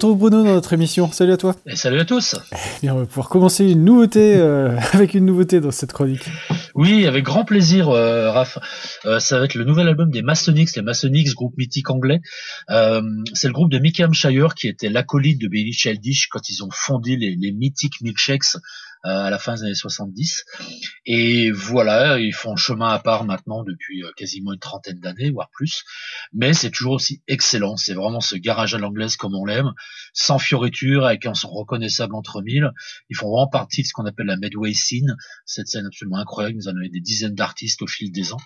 Retrouve 0.00 0.16
Bruno 0.16 0.42
dans 0.42 0.54
notre 0.54 0.72
émission. 0.72 1.12
Salut 1.12 1.32
à 1.32 1.36
toi. 1.36 1.54
Et 1.66 1.76
salut 1.76 2.00
à 2.00 2.06
tous. 2.06 2.34
Bien, 2.80 2.94
on 2.94 3.00
va 3.00 3.04
pouvoir 3.04 3.28
commencer 3.28 3.70
une 3.70 3.84
nouveauté 3.84 4.36
euh, 4.36 4.74
avec 4.94 5.12
une 5.12 5.26
nouveauté 5.26 5.60
dans 5.60 5.70
cette 5.70 5.92
chronique. 5.92 6.24
Oui, 6.74 7.06
avec 7.06 7.22
grand 7.22 7.44
plaisir, 7.44 7.90
euh, 7.90 8.30
Raph. 8.30 8.56
Euh, 9.04 9.18
ça 9.18 9.38
va 9.38 9.44
être 9.44 9.56
le 9.56 9.64
nouvel 9.64 9.88
album 9.88 10.10
des 10.10 10.22
Masonics, 10.22 10.74
les 10.74 10.80
Masonics, 10.80 11.34
groupe 11.34 11.54
mythique 11.58 11.90
anglais. 11.90 12.22
Euh, 12.70 13.02
c'est 13.34 13.48
le 13.48 13.52
groupe 13.52 13.70
de 13.70 13.78
Mickey 13.78 14.02
Hampshire 14.02 14.54
qui 14.54 14.68
était 14.68 14.88
l'acolyte 14.88 15.38
de 15.38 15.48
Billy 15.48 15.74
Childish 15.74 16.28
quand 16.28 16.48
ils 16.48 16.64
ont 16.64 16.70
fondé 16.72 17.16
les, 17.16 17.36
les 17.38 17.52
mythiques 17.52 18.00
Milkshakes 18.00 18.56
à 19.02 19.30
la 19.30 19.38
fin 19.38 19.54
des 19.54 19.62
années 19.62 19.74
70. 19.74 20.44
Et 21.06 21.50
voilà, 21.50 22.18
ils 22.18 22.34
font 22.34 22.56
chemin 22.56 22.88
à 22.88 22.98
part 22.98 23.24
maintenant 23.24 23.64
depuis 23.64 24.04
euh, 24.04 24.10
quasiment 24.16 24.52
une 24.52 24.58
trentaine 24.58 25.00
d'années, 25.00 25.30
voire 25.30 25.48
plus. 25.52 25.84
Mais 26.32 26.52
c'est 26.52 26.70
toujours 26.70 26.94
aussi 26.94 27.22
excellent. 27.26 27.76
C'est 27.76 27.94
vraiment 27.94 28.20
ce 28.20 28.36
garage 28.36 28.74
à 28.74 28.78
l'anglaise 28.78 29.16
comme 29.16 29.34
on 29.34 29.44
l'aime, 29.44 29.72
sans 30.12 30.38
fioritures, 30.38 31.06
avec 31.06 31.26
un 31.26 31.34
son 31.34 31.48
reconnaissable 31.48 32.14
entre 32.14 32.42
mille. 32.42 32.70
Ils 33.08 33.16
font 33.16 33.28
vraiment 33.28 33.48
partie 33.48 33.82
de 33.82 33.86
ce 33.86 33.92
qu'on 33.92 34.06
appelle 34.06 34.26
la 34.26 34.36
Medway 34.36 34.74
Scene, 34.74 35.16
cette 35.46 35.68
scène 35.68 35.86
absolument 35.86 36.18
incroyable. 36.18 36.56
Nous 36.56 36.68
en 36.68 36.72
avons 36.72 36.80
des 36.80 37.00
dizaines 37.00 37.34
d'artistes 37.34 37.82
au 37.82 37.86
fil 37.86 38.12
des 38.12 38.32
ans. 38.32 38.40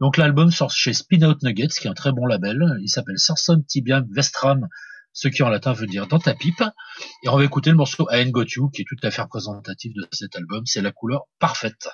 Donc 0.00 0.16
l'album 0.16 0.50
sort 0.50 0.70
chez 0.70 0.92
Spin 0.92 1.22
Out 1.22 1.42
Nuggets, 1.42 1.68
qui 1.68 1.86
est 1.86 1.90
un 1.90 1.94
très 1.94 2.12
bon 2.12 2.26
label. 2.26 2.62
Il 2.82 2.88
s'appelle 2.88 3.18
Sarson 3.18 3.62
Tibiam 3.66 4.06
Vestram, 4.10 4.68
ce 5.18 5.26
qui 5.26 5.42
en 5.42 5.48
latin 5.48 5.72
veut 5.72 5.88
dire 5.88 6.06
dans 6.06 6.20
ta 6.20 6.32
pipe. 6.32 6.62
Et 7.24 7.28
on 7.28 7.36
va 7.36 7.44
écouter 7.44 7.70
le 7.70 7.76
morceau 7.76 8.06
I 8.12 8.30
qui 8.72 8.82
est 8.82 8.84
tout 8.86 8.96
à 9.02 9.10
fait 9.10 9.22
représentatif 9.22 9.92
de 9.92 10.06
cet 10.12 10.36
album. 10.36 10.64
C'est 10.64 10.80
la 10.80 10.92
couleur 10.92 11.22
parfaite. 11.40 11.88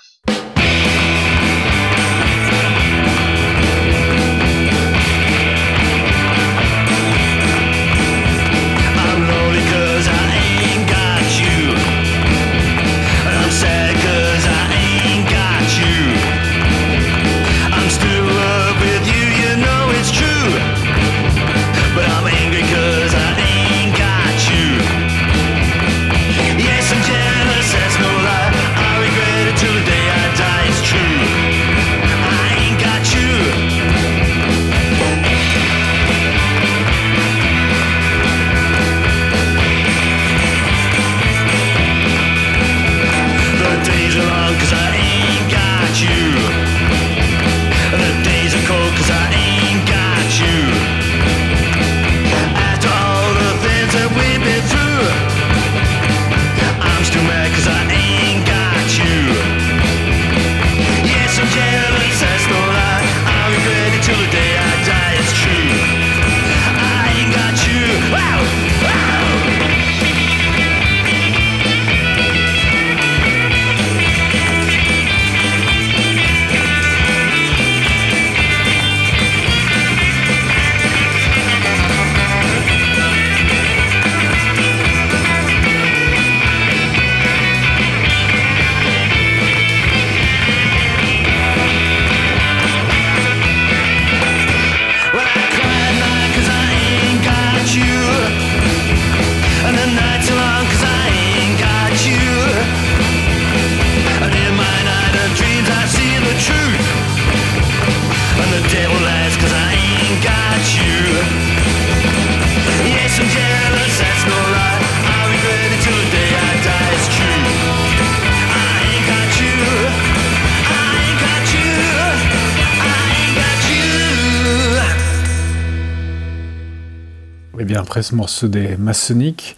Après 127.95 128.03
ce 128.03 128.17
morceau 128.17 128.49
des 128.49 128.77
Masoniques, 128.77 129.57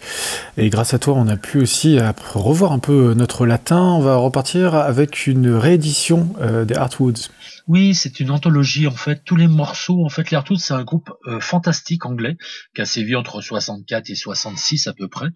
et 0.57 0.69
grâce 0.69 0.93
à 0.93 0.99
toi 0.99 1.15
on 1.15 1.27
a 1.27 1.37
pu 1.37 1.59
aussi 1.59 1.97
revoir 2.35 2.71
un 2.71 2.77
peu 2.77 3.15
notre 3.15 3.47
latin, 3.47 3.81
on 3.81 3.99
va 3.99 4.15
repartir 4.17 4.75
avec 4.75 5.25
une 5.25 5.49
réédition 5.49 6.35
euh, 6.39 6.63
des 6.63 6.75
Heartwoods. 6.75 7.31
Oui, 7.67 7.95
c'est 7.95 8.19
une 8.19 8.29
anthologie 8.29 8.85
en 8.85 8.91
fait. 8.91 9.23
Tous 9.25 9.37
les 9.37 9.47
morceaux, 9.47 10.05
en 10.05 10.09
fait, 10.09 10.29
l'Airtooth, 10.29 10.59
c'est 10.59 10.75
un 10.75 10.83
groupe 10.83 11.09
euh, 11.25 11.39
fantastique 11.39 12.05
anglais 12.05 12.37
qui 12.75 12.81
a 12.83 12.85
sévi 12.85 13.15
entre 13.15 13.41
64 13.41 14.11
et 14.11 14.15
66 14.15 14.85
à 14.85 14.93
peu 14.93 15.07
près. 15.07 15.29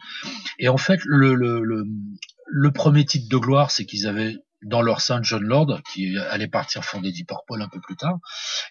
Et 0.59 0.69
en 0.69 0.77
fait, 0.77 0.99
le, 1.03 1.33
le 1.33 2.71
premier 2.71 3.03
titre 3.03 3.29
de 3.29 3.37
gloire, 3.37 3.71
c'est 3.71 3.85
qu'ils 3.85 4.05
avaient 4.05 4.37
dans 4.63 4.81
leur 4.81 5.01
sein 5.01 5.21
John 5.23 5.43
Lord, 5.43 5.81
qui 5.93 6.17
allait 6.17 6.47
partir 6.47 6.83
fonder 6.83 7.11
Deep 7.11 7.27
Purple 7.27 7.61
un 7.61 7.67
peu 7.67 7.79
plus 7.79 7.95
tard. 7.95 8.19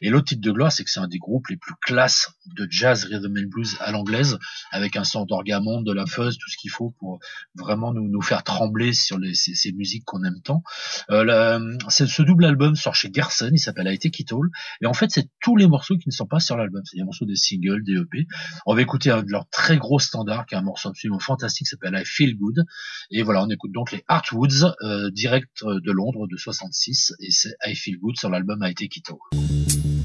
Et 0.00 0.10
l'autre 0.10 0.26
titre 0.26 0.40
de 0.40 0.52
gloire, 0.52 0.72
c'est 0.72 0.84
que 0.84 0.90
c'est 0.90 1.00
un 1.00 1.08
des 1.08 1.18
groupes 1.18 1.48
les 1.48 1.56
plus 1.56 1.74
classes 1.80 2.30
de 2.56 2.66
jazz, 2.70 3.04
rhythm 3.04 3.36
and 3.38 3.48
blues 3.48 3.76
à 3.80 3.92
l'anglaise, 3.92 4.38
avec 4.70 4.96
un 4.96 5.04
son 5.04 5.24
d'orgamonde, 5.24 5.84
de 5.84 5.92
la 5.92 6.06
fuzz, 6.06 6.38
tout 6.38 6.50
ce 6.50 6.56
qu'il 6.56 6.70
faut 6.70 6.94
pour 6.98 7.18
vraiment 7.54 7.92
nous, 7.92 8.08
nous 8.08 8.22
faire 8.22 8.42
trembler 8.42 8.92
sur 8.92 9.18
les, 9.18 9.34
ces, 9.34 9.54
ces 9.54 9.72
musiques 9.72 10.04
qu'on 10.04 10.24
aime 10.24 10.40
tant. 10.42 10.62
Euh, 11.10 11.76
ce 11.88 12.22
double 12.22 12.44
album 12.44 12.76
sort 12.76 12.94
chez 12.94 13.10
Gerson, 13.12 13.50
il 13.52 13.58
s'appelle 13.58 13.92
I 13.92 13.98
Take 13.98 14.22
It 14.22 14.32
All. 14.32 14.48
Et 14.82 14.86
en 14.86 14.94
fait, 14.94 15.10
c'est 15.10 15.28
tous 15.40 15.56
les 15.56 15.66
morceaux 15.66 15.96
qui 15.96 16.08
ne 16.08 16.12
sont 16.12 16.26
pas 16.26 16.40
sur 16.40 16.56
l'album. 16.56 16.82
C'est 16.84 16.96
des 16.96 17.04
morceaux 17.04 17.24
des 17.24 17.36
singles, 17.36 17.82
des 17.84 17.94
EP. 17.94 18.26
On 18.66 18.74
va 18.74 18.82
écouter 18.82 19.10
un 19.10 19.22
de 19.22 19.30
leurs 19.30 19.48
très 19.48 19.76
gros 19.78 19.98
standards, 19.98 20.46
qui 20.46 20.54
est 20.54 20.58
un 20.58 20.62
morceau 20.62 20.88
absolument 20.88 21.18
fantastique, 21.18 21.66
s'appelle 21.66 21.94
I 21.94 22.04
Feel 22.04 22.36
Good. 22.36 22.64
Et 23.10 23.22
voilà, 23.22 23.42
on 23.42 23.48
écoute 23.48 23.72
donc 23.72 23.92
les 23.92 24.04
Heartwoods, 24.08 24.74
euh, 24.82 25.10
direct 25.10 25.50
euh, 25.62 25.79
de 25.80 25.92
Londres 25.92 26.26
de 26.26 26.36
66, 26.36 27.14
et 27.20 27.30
c'est 27.30 27.54
I 27.66 27.74
Feel 27.74 27.98
Good 27.98 28.16
sur 28.16 28.30
l'album 28.30 28.62
I 28.62 28.74
Take 28.74 28.98
It. 28.98 29.99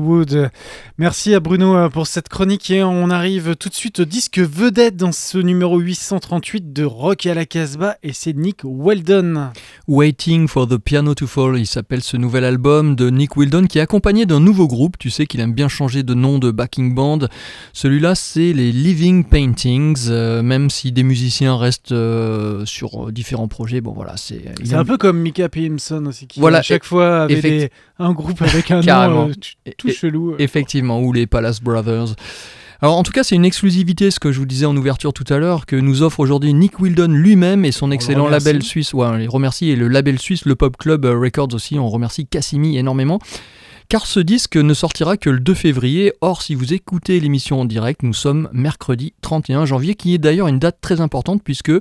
Des 0.00 0.30
Artwood. 0.30 0.50
Merci 1.00 1.34
à 1.34 1.40
Bruno 1.40 1.74
euh, 1.76 1.88
pour 1.88 2.06
cette 2.06 2.28
chronique 2.28 2.68
et 2.70 2.84
on 2.84 3.08
arrive 3.08 3.56
tout 3.56 3.70
de 3.70 3.74
suite 3.74 4.00
au 4.00 4.04
disque 4.04 4.38
vedette 4.38 4.96
dans 4.96 5.12
ce 5.12 5.38
numéro 5.38 5.78
838 5.78 6.74
de 6.74 6.84
Rock 6.84 7.24
à 7.24 7.32
la 7.32 7.46
Casbah 7.46 7.96
et 8.02 8.12
c'est 8.12 8.36
Nick 8.36 8.58
Weldon. 8.64 9.48
Waiting 9.88 10.46
for 10.46 10.68
the 10.68 10.76
Piano 10.76 11.14
to 11.14 11.26
Fall, 11.26 11.58
il 11.58 11.64
s'appelle 11.66 12.02
ce 12.02 12.18
nouvel 12.18 12.44
album 12.44 12.96
de 12.96 13.08
Nick 13.08 13.38
Wildon 13.38 13.64
qui 13.64 13.78
est 13.78 13.80
accompagné 13.80 14.26
d'un 14.26 14.40
nouveau 14.40 14.66
groupe. 14.68 14.98
Tu 14.98 15.08
sais 15.08 15.24
qu'il 15.24 15.40
aime 15.40 15.54
bien 15.54 15.68
changer 15.68 16.02
de 16.02 16.12
nom 16.12 16.38
de 16.38 16.50
backing 16.50 16.94
band. 16.94 17.20
Celui-là, 17.72 18.14
c'est 18.14 18.52
les 18.52 18.70
Living 18.70 19.24
Paintings, 19.24 20.06
euh, 20.10 20.42
même 20.42 20.68
si 20.68 20.92
des 20.92 21.02
musiciens 21.02 21.56
restent 21.56 21.92
euh, 21.92 22.66
sur 22.66 23.10
différents 23.10 23.48
projets. 23.48 23.80
Bon 23.80 23.92
voilà, 23.92 24.18
c'est. 24.18 24.42
C'est 24.64 24.74
un 24.74 24.84
peu 24.84 24.98
comme 24.98 25.18
Mika 25.18 25.48
Pimson 25.48 26.04
aussi 26.04 26.26
qui 26.26 26.40
Voilà, 26.40 26.58
à 26.58 26.62
chaque 26.62 26.84
fois 26.84 27.22
avait 27.22 27.40
des- 27.40 27.70
un 27.98 28.12
groupe 28.12 28.42
avec 28.42 28.70
un 28.70 28.80
nom 29.08 29.30
euh, 29.30 29.32
tout 29.78 29.88
Et- 29.88 29.92
chelou. 29.92 30.32
euh. 30.32 30.36
Effectivement, 30.90 31.08
ou 31.08 31.12
les 31.12 31.26
Palace 31.26 31.60
Brothers. 31.60 32.14
Alors 32.82 32.96
en 32.96 33.02
tout 33.02 33.12
cas, 33.12 33.22
c'est 33.22 33.34
une 33.34 33.44
exclusivité, 33.44 34.10
ce 34.10 34.18
que 34.18 34.32
je 34.32 34.38
vous 34.38 34.46
disais 34.46 34.64
en 34.64 34.74
ouverture 34.74 35.12
tout 35.12 35.30
à 35.30 35.38
l'heure, 35.38 35.66
que 35.66 35.76
nous 35.76 36.02
offre 36.02 36.20
aujourd'hui 36.20 36.54
Nick 36.54 36.80
Wildon 36.80 37.08
lui-même 37.08 37.66
et 37.66 37.72
son 37.72 37.88
le 37.88 37.94
excellent 37.94 38.28
label 38.28 38.62
suisse. 38.62 38.94
Ouais, 38.94 39.06
on 39.06 39.16
les 39.16 39.26
remercie 39.26 39.68
et 39.68 39.76
le 39.76 39.86
label 39.88 40.18
suisse, 40.18 40.46
le 40.46 40.54
Pop 40.54 40.78
Club 40.78 41.04
euh, 41.04 41.18
Records 41.18 41.52
aussi. 41.52 41.78
On 41.78 41.90
remercie 41.90 42.26
Cassimi 42.26 42.78
énormément. 42.78 43.18
Car 43.90 44.06
ce 44.06 44.20
disque 44.20 44.56
ne 44.56 44.72
sortira 44.72 45.16
que 45.16 45.28
le 45.28 45.40
2 45.40 45.52
février. 45.52 46.12
Or, 46.20 46.42
si 46.42 46.54
vous 46.54 46.72
écoutez 46.72 47.20
l'émission 47.20 47.60
en 47.60 47.64
direct, 47.66 48.02
nous 48.02 48.14
sommes 48.14 48.48
mercredi 48.52 49.12
31 49.20 49.66
janvier, 49.66 49.94
qui 49.94 50.14
est 50.14 50.18
d'ailleurs 50.18 50.46
une 50.46 50.60
date 50.60 50.78
très 50.80 51.00
importante 51.00 51.42
puisque 51.42 51.72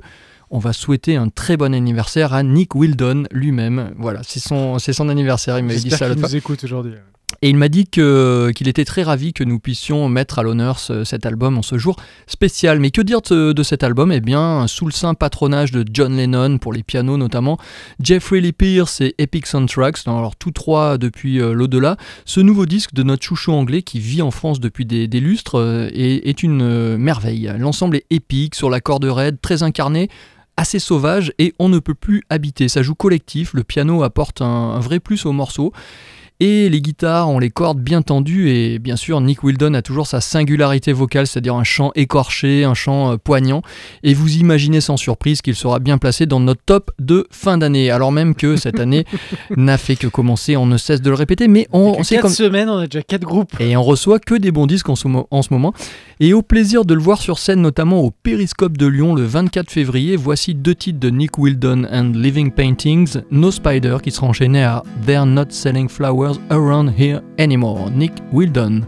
on 0.49 0.59
va 0.59 0.73
souhaiter 0.73 1.15
un 1.15 1.29
très 1.29 1.55
bon 1.55 1.73
anniversaire 1.73 2.33
à 2.33 2.43
Nick 2.43 2.75
Wildon 2.75 3.23
lui-même. 3.31 3.93
Voilà, 3.97 4.21
c'est 4.23 4.39
son, 4.39 4.79
son 4.79 5.07
anniversaire. 5.07 5.59
Il 5.59 5.65
m'avait 5.65 5.79
dit 5.79 5.91
ça 5.91 6.07
fois. 6.07 6.15
nous 6.15 6.35
écoute 6.35 6.63
aujourd'hui. 6.63 6.93
Et 7.41 7.49
il 7.49 7.55
m'a 7.55 7.69
dit 7.69 7.85
qu'il 7.85 8.67
était 8.67 8.85
très 8.85 9.03
ravi 9.03 9.31
que 9.33 9.43
nous 9.43 9.59
puissions 9.59 10.09
mettre 10.09 10.39
à 10.39 10.43
l'honneur 10.43 10.77
ce- 10.79 11.03
cet 11.03 11.25
album 11.25 11.57
en 11.57 11.61
ce 11.61 11.77
jour 11.77 11.95
spécial. 12.27 12.79
Mais 12.79 12.91
que 12.91 13.01
dire 13.01 13.21
de, 13.21 13.63
cet 13.63 13.83
album? 13.83 14.11
Eh 14.11 14.19
bien, 14.19 14.67
sous 14.67 14.85
le 14.85 14.91
saint 14.91 15.13
patronage 15.13 15.71
de 15.71 15.85
John 15.91 16.15
Lennon, 16.17 16.57
pour 16.57 16.73
les 16.73 16.83
pianos 16.83 17.17
notamment, 17.17 17.57
Jeffrey 18.01 18.41
Lee 18.41 18.51
Pierce 18.51 19.01
et 19.01 19.15
Epic 19.17 19.45
Soundtracks, 19.45 20.03
dans 20.05 20.17
alors 20.17 20.35
tous 20.35 20.51
trois 20.51 20.97
depuis 20.97 21.39
euh, 21.41 21.53
l'au-delà, 21.53 21.97
ce 22.25 22.39
nouveau 22.41 22.65
disque 22.65 22.93
de 22.93 23.03
notre 23.03 23.23
chouchou 23.23 23.53
anglais 23.53 23.83
qui 23.83 23.99
vit 23.99 24.21
en 24.21 24.31
France 24.31 24.59
depuis 24.59 24.85
des, 24.85 25.07
lustres 25.07 25.59
euh, 25.59 25.89
est, 25.93 26.27
est 26.27 26.43
une 26.43 26.61
euh, 26.61 26.97
merveille. 26.97 27.51
L'ensemble 27.57 27.97
est 27.97 28.05
épique, 28.09 28.55
sur 28.55 28.69
la 28.69 28.81
corde 28.81 29.05
raide, 29.05 29.39
très 29.41 29.63
incarné, 29.63 30.09
assez 30.57 30.79
sauvage 30.79 31.31
et 31.39 31.53
on 31.57 31.69
ne 31.69 31.79
peut 31.79 31.93
plus 31.93 32.21
habiter. 32.29 32.67
Ça 32.67 32.81
joue 32.81 32.95
collectif, 32.95 33.53
le 33.53 33.63
piano 33.63 34.03
apporte 34.03 34.41
un, 34.41 34.45
un 34.45 34.79
vrai 34.79 34.99
plus 34.99 35.25
au 35.25 35.31
morceau. 35.31 35.71
Et 36.41 36.69
les 36.69 36.79
guitares 36.79 37.27
ont 37.27 37.37
les 37.37 37.49
cordes 37.49 37.81
bien 37.81 38.01
tendues 38.01 38.49
et 38.49 38.79
bien 38.79 38.95
sûr 38.95 39.19
Nick 39.19 39.43
Wildon 39.43 39.73
a 39.73 39.81
toujours 39.81 40.07
sa 40.07 40.21
singularité 40.21 40.93
vocale, 40.93 41.27
c'est-à-dire 41.27 41.55
un 41.55 41.65
chant 41.65 41.91
écorché, 41.95 42.63
un 42.63 42.73
chant 42.73 43.11
euh, 43.11 43.17
poignant. 43.17 43.61
Et 44.03 44.13
vous 44.13 44.37
imaginez 44.37 44.79
sans 44.79 44.95
surprise 44.95 45.41
qu'il 45.41 45.55
sera 45.55 45.79
bien 45.79 45.97
placé 45.97 46.27
dans 46.27 46.39
notre 46.39 46.61
top 46.65 46.91
de 46.97 47.27
fin 47.29 47.57
d'année, 47.57 47.91
alors 47.91 48.13
même 48.13 48.35
que 48.35 48.55
cette 48.55 48.79
année 48.79 49.03
n'a 49.57 49.77
fait 49.77 49.97
que 49.97 50.07
commencer, 50.07 50.55
on 50.55 50.65
ne 50.65 50.77
cesse 50.77 51.01
de 51.01 51.09
le 51.09 51.15
répéter, 51.17 51.49
mais 51.49 51.67
on, 51.73 51.95
On, 51.99 52.03
c'est 52.03 52.15
4 52.15 52.21
comme... 52.21 52.31
semaines, 52.31 52.69
on 52.69 52.77
a 52.77 52.87
déjà 52.87 53.03
4 53.03 53.21
groupes. 53.23 53.59
Et 53.59 53.75
on 53.75 53.83
reçoit 53.83 54.19
que 54.19 54.35
des 54.35 54.51
bons 54.51 54.65
disques 54.65 54.87
en 54.87 54.95
ce, 54.95 55.09
en 55.29 55.41
ce 55.41 55.53
moment. 55.53 55.73
Et 56.21 56.33
au 56.33 56.41
plaisir 56.41 56.85
de 56.85 56.93
le 56.93 57.01
voir 57.01 57.21
sur 57.21 57.37
scène, 57.37 57.61
notamment 57.61 57.99
au 57.99 58.11
Périscope 58.11 58.77
de 58.77 58.87
Lyon 58.87 59.13
le 59.13 59.23
24 59.23 59.69
février, 59.69 60.15
voici 60.15 60.55
deux 60.55 60.75
titres 60.75 60.99
de 60.99 61.09
Nick 61.09 61.37
Wildon 61.37 61.85
and 61.91 62.13
Living 62.15 62.51
Paintings, 62.51 63.17
No 63.29 63.51
Spider, 63.51 63.97
qui 64.01 64.11
sera 64.11 64.27
enchaîné 64.27 64.63
à 64.63 64.83
They're 65.05 65.25
Not 65.25 65.47
Selling 65.49 65.89
Flowers 65.89 66.28
Around 66.51 66.89
Here 66.89 67.21
Anymore. 67.37 67.89
Nick 67.89 68.15
Wildon. 68.31 68.85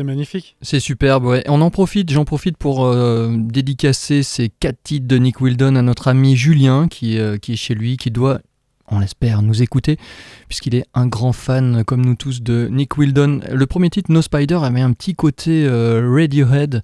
C'est 0.00 0.04
magnifique. 0.04 0.56
C'est 0.62 0.80
superbe, 0.80 1.26
ouais. 1.26 1.44
On 1.46 1.60
en 1.60 1.68
profite, 1.68 2.10
j'en 2.10 2.24
profite 2.24 2.56
pour 2.56 2.86
euh, 2.86 3.36
dédicacer 3.36 4.22
ces 4.22 4.48
quatre 4.48 4.78
titres 4.82 5.06
de 5.06 5.18
Nick 5.18 5.42
Wildon 5.42 5.76
à 5.76 5.82
notre 5.82 6.08
ami 6.08 6.36
Julien, 6.36 6.88
qui, 6.88 7.18
euh, 7.18 7.36
qui 7.36 7.52
est 7.52 7.56
chez 7.56 7.74
lui, 7.74 7.98
qui 7.98 8.10
doit, 8.10 8.40
on 8.88 8.98
l'espère, 9.00 9.42
nous 9.42 9.60
écouter, 9.60 9.98
puisqu'il 10.48 10.74
est 10.74 10.86
un 10.94 11.06
grand 11.06 11.34
fan, 11.34 11.84
comme 11.84 12.02
nous 12.02 12.14
tous, 12.14 12.40
de 12.40 12.68
Nick 12.72 12.96
Wildon. 12.96 13.40
Le 13.52 13.66
premier 13.66 13.90
titre, 13.90 14.10
No 14.10 14.22
Spider, 14.22 14.60
avait 14.62 14.80
un 14.80 14.94
petit 14.94 15.14
côté 15.14 15.66
euh, 15.66 16.10
Radiohead, 16.10 16.82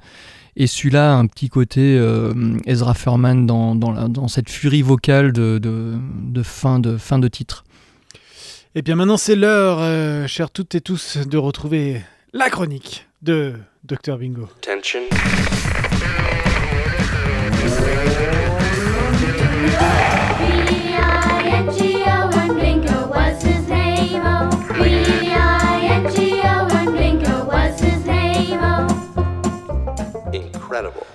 et 0.56 0.66
celui-là, 0.66 1.14
un 1.16 1.26
petit 1.26 1.48
côté 1.48 1.96
euh, 1.98 2.34
Ezra 2.66 2.92
Furman 2.92 3.46
dans, 3.46 3.74
dans, 3.74 3.92
la- 3.92 4.08
dans 4.08 4.28
cette 4.28 4.50
furie 4.50 4.82
vocale 4.82 5.32
de, 5.32 5.56
de, 5.56 5.94
de 6.22 6.42
fin, 6.42 6.80
de 6.80 6.98
fin 6.98 7.18
de 7.18 7.28
titre. 7.28 7.64
Et 8.74 8.82
bien 8.82 8.94
maintenant, 8.94 9.16
c'est 9.16 9.36
l'heure, 9.36 9.78
euh, 9.80 10.26
chers 10.26 10.50
toutes 10.50 10.74
et 10.74 10.82
tous, 10.82 11.16
de 11.16 11.38
retrouver 11.38 12.02
la 12.36 12.50
chronique 12.50 13.06
de 13.22 13.54
Dr 13.82 14.18
Bingo. 14.18 14.50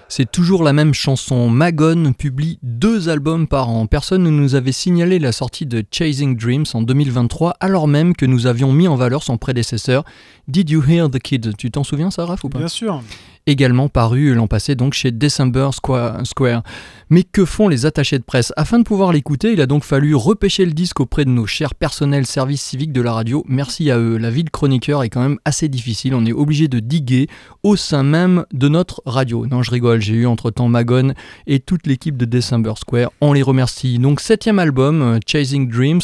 C'est 0.07 0.29
toujours 0.29 0.63
la 0.63 0.73
même 0.73 0.93
chanson. 0.93 1.49
Magon 1.49 2.13
publie 2.13 2.59
deux 2.63 3.09
albums 3.09 3.47
par 3.47 3.69
an. 3.69 3.87
Personne 3.87 4.23
ne 4.23 4.29
nous 4.29 4.55
avait 4.55 4.71
signalé 4.71 5.19
la 5.19 5.31
sortie 5.31 5.65
de 5.65 5.83
Chasing 5.89 6.35
Dreams 6.37 6.65
en 6.73 6.81
2023, 6.81 7.55
alors 7.59 7.87
même 7.87 8.15
que 8.15 8.25
nous 8.25 8.47
avions 8.47 8.73
mis 8.73 8.87
en 8.87 8.95
valeur 8.95 9.23
son 9.23 9.37
prédécesseur, 9.37 10.03
Did 10.47 10.69
You 10.69 10.83
Hear 10.87 11.09
the 11.09 11.19
Kid? 11.19 11.55
Tu 11.57 11.71
t'en 11.71 11.83
souviens, 11.83 12.11
ça, 12.11 12.25
Raph, 12.25 12.43
ou 12.43 12.49
pas? 12.49 12.59
Bien 12.59 12.67
sûr. 12.67 13.01
Également 13.47 13.89
paru 13.89 14.33
l'an 14.33 14.47
passé 14.47 14.75
donc 14.75 14.93
chez 14.93 15.11
December 15.11 15.69
Squa- 15.73 16.23
Square. 16.25 16.63
Mais 17.09 17.23
que 17.23 17.43
font 17.43 17.67
les 17.67 17.85
attachés 17.85 18.17
de 18.17 18.23
presse? 18.23 18.53
Afin 18.55 18.79
de 18.79 18.83
pouvoir 18.83 19.11
l'écouter, 19.11 19.51
il 19.51 19.59
a 19.61 19.65
donc 19.65 19.83
fallu 19.83 20.15
repêcher 20.15 20.65
le 20.65 20.71
disque 20.71 20.99
auprès 21.01 21.25
de 21.25 21.29
nos 21.29 21.45
chers 21.45 21.75
personnels 21.75 22.25
services 22.25 22.61
civiques 22.61 22.93
de 22.93 23.01
la 23.01 23.11
radio. 23.11 23.43
Merci 23.47 23.91
à 23.91 23.97
eux. 23.99 24.17
La 24.17 24.29
vie 24.29 24.43
de 24.45 24.49
chroniqueur 24.49 25.03
est 25.03 25.09
quand 25.09 25.21
même 25.21 25.37
assez 25.43 25.67
difficile. 25.67 26.15
On 26.15 26.25
est 26.25 26.31
obligé 26.33 26.67
de 26.67 26.79
diguer 26.79 27.27
au 27.63 27.75
sein 27.75 28.03
même 28.03 28.45
de 28.53 28.69
notre 28.69 29.01
radio. 29.05 29.45
Non, 29.45 29.61
je 29.61 29.71
rigole. 29.71 30.01
J'ai 30.01 30.13
eu 30.13 30.25
entre-temps 30.25 30.69
Magon 30.69 31.13
et 31.47 31.59
toute 31.59 31.85
l'équipe 31.87 32.15
de 32.15 32.25
December 32.25 32.73
Square. 32.77 33.11
On 33.19 33.33
les 33.33 33.41
remercie. 33.43 33.99
Donc 33.99 34.21
septième 34.21 34.59
album, 34.59 35.01
euh, 35.01 35.19
Chasing 35.25 35.67
Dreams 35.69 36.01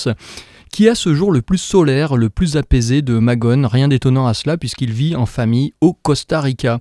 qui 0.70 0.90
à 0.90 0.96
ce 0.96 1.14
jour 1.16 1.32
le 1.32 1.42
plus 1.42 1.58
solaire, 1.58 2.18
le 2.18 2.30
plus 2.30 2.58
apaisé 2.58 3.02
de 3.02 3.18
Magon. 3.18 3.66
Rien 3.72 3.88
d'étonnant 3.88 4.28
à 4.28 4.34
cela 4.34 4.58
puisqu'il 4.58 4.92
vit 4.92 5.16
en 5.16 5.26
famille 5.26 5.74
au 5.80 5.94
Costa 5.94 6.42
Rica. 6.42 6.80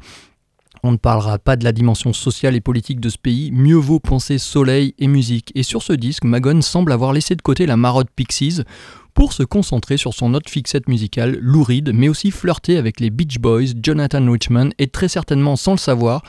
On 0.87 0.93
ne 0.93 0.99
parlera 0.99 1.41
pas 1.41 1.57
de 1.57 1.64
la 1.64 1.72
dimension 1.72 2.12
sociale 2.12 2.55
et 2.55 2.61
politique 2.61 3.01
de 3.01 3.09
ce 3.09 3.18
pays, 3.18 3.51
mieux 3.51 3.74
vaut 3.74 3.99
penser 3.99 4.39
soleil 4.39 4.95
et 5.01 5.09
musique. 5.09 5.51
Et 5.57 5.64
sur 5.64 5.82
ce 5.82 5.93
disque, 5.93 6.22
Magon 6.22 6.62
semble 6.62 6.93
avoir 6.93 7.12
laissé 7.12 7.34
de 7.34 7.43
côté 7.43 7.66
la 7.66 7.76
marotte 7.76 8.07
Pixies 8.14 8.62
pour 9.12 9.32
se 9.32 9.43
concentrer 9.43 9.97
sur 9.97 10.14
son 10.14 10.32
autre 10.32 10.49
fixette 10.49 10.89
musicale, 10.89 11.39
louride, 11.41 11.91
mais 11.93 12.09
aussi 12.09 12.30
flirter 12.30 12.76
avec 12.76 13.01
les 13.01 13.11
Beach 13.11 13.41
Boys, 13.41 13.74
Jonathan 13.82 14.30
Richman 14.30 14.70
et 14.78 14.87
très 14.87 15.09
certainement, 15.09 15.57
sans 15.57 15.72
le 15.72 15.78
savoir, 15.78 16.22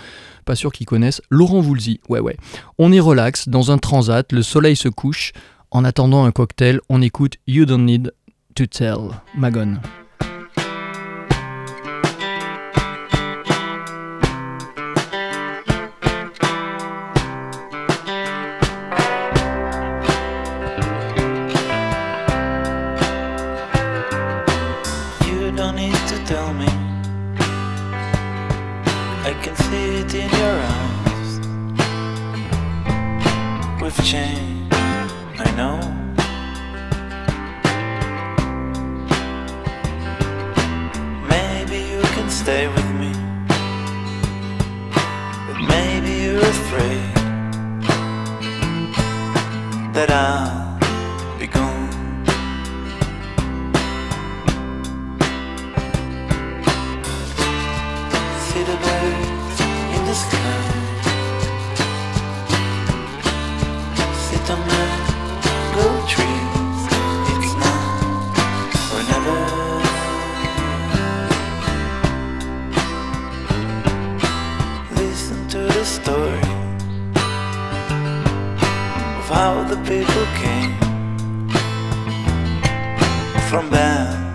pas 0.44 0.56
sûr 0.56 0.72
qu'ils 0.72 0.88
connaissent, 0.88 1.22
Laurent 1.30 1.62
Voulzy. 1.62 2.00
Ouais, 2.10 2.20
ouais. 2.20 2.36
On 2.80 2.92
est 2.92 3.00
relax, 3.00 3.50
dans 3.50 3.70
un 3.70 3.78
transat, 3.78 4.32
le 4.32 4.42
soleil 4.42 4.76
se 4.76 4.90
couche. 4.90 5.34
En 5.70 5.86
attendant 5.86 6.26
un 6.26 6.32
cocktail, 6.32 6.80
on 6.90 7.04
écoute 7.04 7.36
You 7.46 7.66
Don't 7.66 7.86
Need 7.86 8.12
to 8.56 8.66
Tell, 8.66 8.98
Magon. 9.36 9.78
from 83.50 83.70
there. 83.70 84.27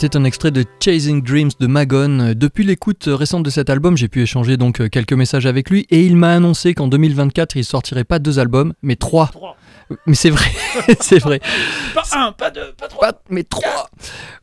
C'était 0.00 0.16
un 0.16 0.24
extrait 0.24 0.50
de 0.50 0.64
Chasing 0.82 1.22
Dreams 1.22 1.50
de 1.60 1.66
Magon. 1.66 2.32
Depuis 2.34 2.64
l'écoute 2.64 3.04
récente 3.06 3.42
de 3.42 3.50
cet 3.50 3.68
album, 3.68 3.98
j'ai 3.98 4.08
pu 4.08 4.22
échanger 4.22 4.56
donc 4.56 4.88
quelques 4.88 5.12
messages 5.12 5.44
avec 5.44 5.68
lui 5.68 5.86
et 5.90 6.00
il 6.00 6.16
m'a 6.16 6.32
annoncé 6.32 6.72
qu'en 6.72 6.88
2024, 6.88 7.56
il 7.56 7.64
sortirait 7.66 8.04
pas 8.04 8.18
deux 8.18 8.38
albums, 8.38 8.72
mais 8.80 8.96
trois. 8.96 9.30
Mais 10.06 10.14
c'est 10.14 10.30
vrai, 10.30 10.48
c'est 11.00 11.18
vrai. 11.18 11.40
Pas 11.94 12.04
un, 12.12 12.32
pas 12.32 12.50
deux, 12.50 12.72
pas 12.78 12.88
trois. 12.88 13.12
Pas, 13.12 13.20
mais 13.28 13.42
trois. 13.42 13.90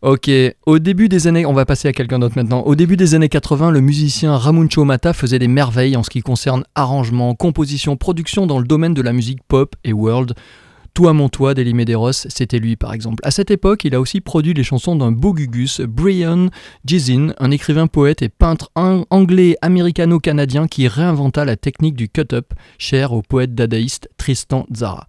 Ok, 0.04 0.30
au 0.68 0.78
début 0.78 1.10
des 1.10 1.26
années, 1.26 1.48
on 1.48 1.54
va 1.54 1.66
passer 1.66 1.88
à 1.88 1.92
quelqu'un 1.92 2.20
d'autre 2.20 2.38
maintenant. 2.38 2.62
Au 2.62 2.76
début 2.76 2.96
des 2.96 3.16
années 3.16 3.28
80, 3.28 3.72
le 3.72 3.82
musicien 3.82 4.38
Ramuncho 4.38 4.86
Mata 4.86 5.12
faisait 5.12 5.40
des 5.40 5.48
merveilles 5.48 5.98
en 5.98 6.04
ce 6.04 6.12
qui 6.12 6.22
concerne 6.22 6.66
arrangement, 6.76 7.34
composition, 7.34 7.98
production 7.98 8.46
dans 8.46 8.60
le 8.60 8.66
domaine 8.66 8.94
de 8.94 9.02
la 9.02 9.12
musique 9.12 9.40
pop 9.48 9.76
et 9.84 9.94
world. 9.94 10.36
Toi 10.98 11.14
mon 11.14 11.30
toi 11.30 11.54
d'Elie 11.54 11.76
Medeiros, 11.76 12.12
c'était 12.12 12.58
lui 12.58 12.76
par 12.76 12.92
exemple. 12.92 13.22
À 13.24 13.30
cette 13.30 13.52
époque, 13.52 13.86
il 13.86 13.94
a 13.94 14.02
aussi 14.02 14.20
produit 14.20 14.56
les 14.56 14.64
chansons 14.64 14.96
d'un 14.96 15.12
beau 15.12 15.32
gugus, 15.32 15.80
Brian 15.82 16.48
Gizin, 16.86 17.36
un 17.38 17.52
écrivain, 17.52 17.86
poète 17.86 18.24
et 18.24 18.30
peintre 18.30 18.72
an- 18.74 19.06
anglais 19.12 19.58
américano-canadien 19.62 20.66
qui 20.68 20.88
réinventa 20.88 21.46
la 21.46 21.56
technique 21.56 21.96
du 21.96 22.10
cut-up, 22.10 22.52
chère 22.80 23.14
au 23.14 23.22
poète 23.22 23.54
dadaïste 23.54 24.10
Tristan 24.18 24.66
Tzara. 24.74 25.06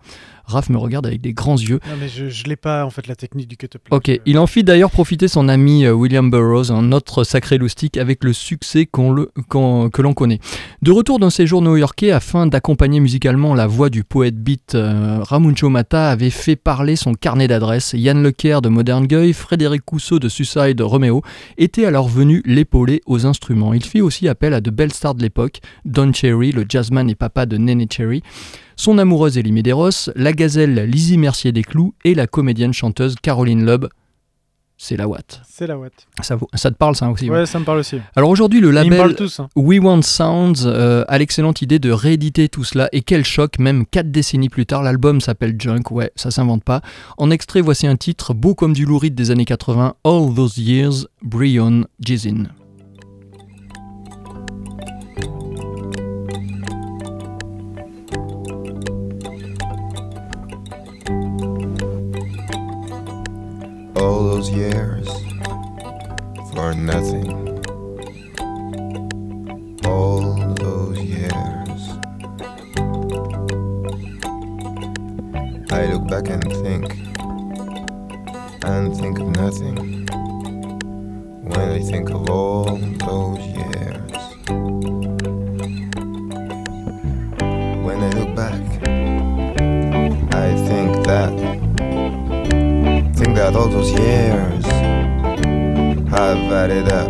Raph 0.49 0.71
me 0.71 0.79
regarde 0.79 1.07
avec 1.07 1.21
des 1.21 1.33
grands 1.33 1.57
yeux. 1.57 1.79
Non, 1.87 1.95
mais 2.01 2.09
je, 2.09 2.29
je 2.29 2.45
l'ai 2.45 2.57
pas 2.57 2.85
en 2.85 2.91
fait 2.91 3.07
la 3.07 3.15
technique 3.15 3.49
du 3.49 3.57
cut-up. 3.57 3.83
Ok, 3.91 4.09
Euh, 4.09 4.17
il 4.27 4.39
en 4.39 4.47
fit 4.47 4.65
d'ailleurs 4.65 4.91
profiter 4.91 5.29
son 5.29 5.49
ami 5.49 5.85
euh, 5.85 5.93
William 5.93 6.31
Burroughs, 6.31 6.71
un 6.73 6.91
autre 6.93 7.23
sacré 7.23 7.59
loustique, 7.59 7.97
avec 7.97 8.25
le 8.25 8.33
succès 8.33 8.87
qu'on 8.87 9.13
le- 9.13 9.31
qu'on- 9.49 9.91
que 9.91 10.03
l'on 10.03 10.15
connaît. 10.15 10.41
De 10.83 10.91
retour 10.91 11.19
d'un 11.19 11.31
séjour 11.31 11.63
new-yorkais, 11.63 12.11
afin 12.11 12.47
d'accompagner 12.47 12.99
musicalement 13.01 13.55
la 13.55 13.67
voix 13.67 13.91
du 13.91 14.05
poète 14.05 14.37
beat, 14.43 14.75
euh, 14.75 15.19
Ramuncho 15.23 15.69
Mata 15.69 16.11
avait 16.11 16.31
fait 16.31 16.57
parler 16.57 16.97
son 16.97 17.15
carnet 17.15 17.47
d'adresses. 17.47 17.93
Yann 17.95 18.23
Lecaire 18.23 18.63
de 18.63 18.69
Modern 18.71 19.07
Guy, 19.07 19.33
Frédéric 19.35 19.83
Cousseau 19.85 20.19
de 20.19 20.29
Suicide 20.29 20.81
Romeo 20.81 21.23
étaient 21.59 21.85
alors 21.85 22.09
venus 22.09 22.43
l'épauler 22.47 23.01
aux 23.07 23.27
instruments. 23.27 23.75
Il 23.75 23.85
fit 23.85 24.01
aussi 24.01 24.29
appel 24.29 24.55
à 24.55 24.61
de 24.61 24.71
belles 24.71 24.93
stars 24.93 25.15
de 25.15 25.23
l'époque, 25.23 25.61
Don 25.85 26.13
Cherry, 26.13 26.53
le 26.53 26.65
jazzman 26.69 27.11
et 27.11 27.15
papa 27.15 27.45
de 27.47 27.57
Nene 27.59 27.87
Cherry, 27.91 28.23
son 28.79 28.97
amoureuse 28.97 29.37
Elie 29.37 29.51
Medeiros, 29.53 30.09
la 30.15 30.33
gazelle 30.33 30.85
Lizzie 30.89 31.19
Mercier 31.19 31.51
des 31.51 31.63
Clous 31.65 31.95
et 32.05 32.15
la 32.15 32.29
comédienne 32.29 32.73
chanteuse 32.73 33.17
Caroline 33.21 33.65
Loeb. 33.67 33.87
C'est 34.81 34.97
la 34.97 35.09
Watt. 35.09 35.43
C'est 35.49 35.67
la 35.67 35.77
Watt. 35.77 35.93
Ça, 36.23 36.39
ça 36.55 36.71
te 36.71 36.77
parle 36.77 36.95
ça 36.95 37.11
aussi 37.11 37.29
Ouais, 37.29 37.47
ça 37.47 37.59
me 37.59 37.65
parle 37.65 37.79
aussi. 37.81 37.97
Alors 38.15 38.31
aujourd'hui 38.31 38.61
le 38.61 38.71
label 38.71 39.17
tous. 39.17 39.41
hein. 39.41 39.49
We 39.57 39.81
Want 39.81 40.03
Sounds 40.03 40.63
euh, 40.67 41.05
a 41.09 41.19
l'excellente 41.19 41.61
idée 41.63 41.81
de 41.81 41.91
rééditer 41.91 42.49
tout 42.49 42.63
cela 42.63 42.89
et 42.93 43.03
quel 43.03 43.25
choc, 43.25 43.59
même 43.59 43.85
4 43.85 44.13
décennies 44.13 44.49
plus 44.49 44.67
tard, 44.67 44.85
l'album 44.85 45.21
s'appelle 45.21 45.57
Junk, 45.59 45.91
ouais, 45.91 46.13
ça 46.15 46.31
s'invente 46.31 46.63
pas. 46.63 46.81
En 47.17 47.33
extrait, 47.33 47.61
voici 47.61 47.89
un 47.89 47.97
titre 47.97 48.33
beau 48.35 48.55
comme 48.55 48.73
du 48.73 48.85
louride 48.85 49.17
des 49.17 49.33
années 49.33 49.45
80, 49.45 49.95
All 50.05 50.35
Those 50.37 50.59
Years, 50.59 51.09
Brion 51.23 51.85
Jizin. 51.99 52.45
All 64.01 64.23
those 64.23 64.51
years 64.51 65.09
for 66.53 66.73
nothing. 66.75 67.59
All 69.85 70.55
those 70.55 70.99
years. 71.01 71.81
I 75.73 75.87
look 75.93 76.07
back 76.09 76.29
and 76.29 76.45
think, 76.63 76.87
and 78.65 78.97
think 78.97 79.19
of 79.19 79.29
nothing. 79.37 80.07
When 81.43 81.69
I 81.71 81.81
think 81.81 82.11
of 82.11 82.31
all 82.31 82.77
those 82.77 83.41
years. 83.41 84.13
When 87.85 87.99
I 88.03 88.11
look 88.19 88.35
back, 88.37 88.63
I 90.35 90.55
think 90.69 91.07
that 91.07 91.68
that 93.39 93.55
all 93.55 93.69
those 93.69 93.93
years 93.93 94.65
I've 96.13 96.53
added 96.53 96.89
up 96.91 97.09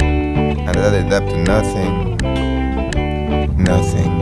and 0.00 0.76
added 0.76 1.12
up 1.12 1.24
to 1.24 1.38
nothing, 1.38 2.16
nothing. 3.56 4.12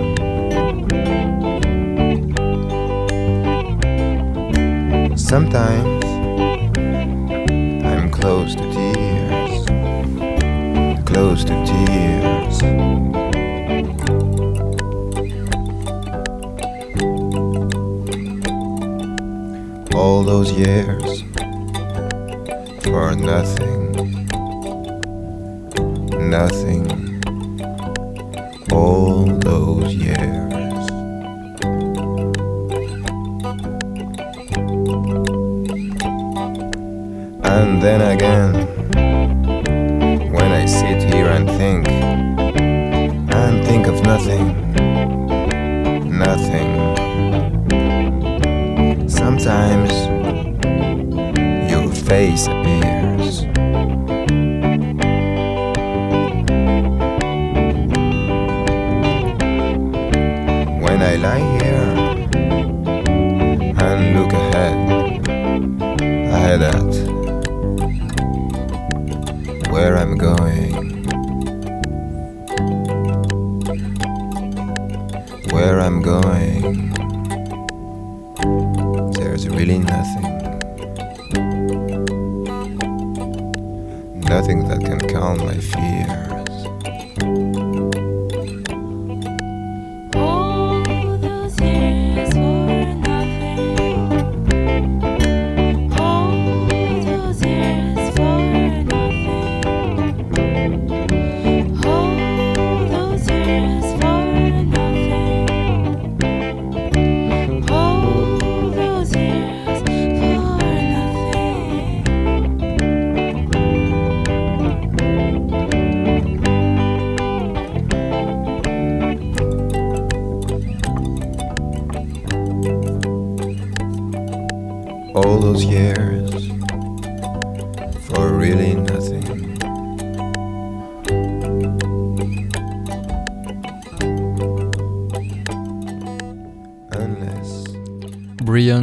Sometimes 5.19 6.05
I'm 7.85 8.11
close 8.11 8.55
to 8.55 8.65
tears, 8.73 9.67
close 11.05 11.45
to 11.45 11.65
tears. 11.67 12.40
All 20.21 20.27
those 20.27 20.53
years 20.53 21.23
for 22.85 23.17
nothing, 23.17 23.80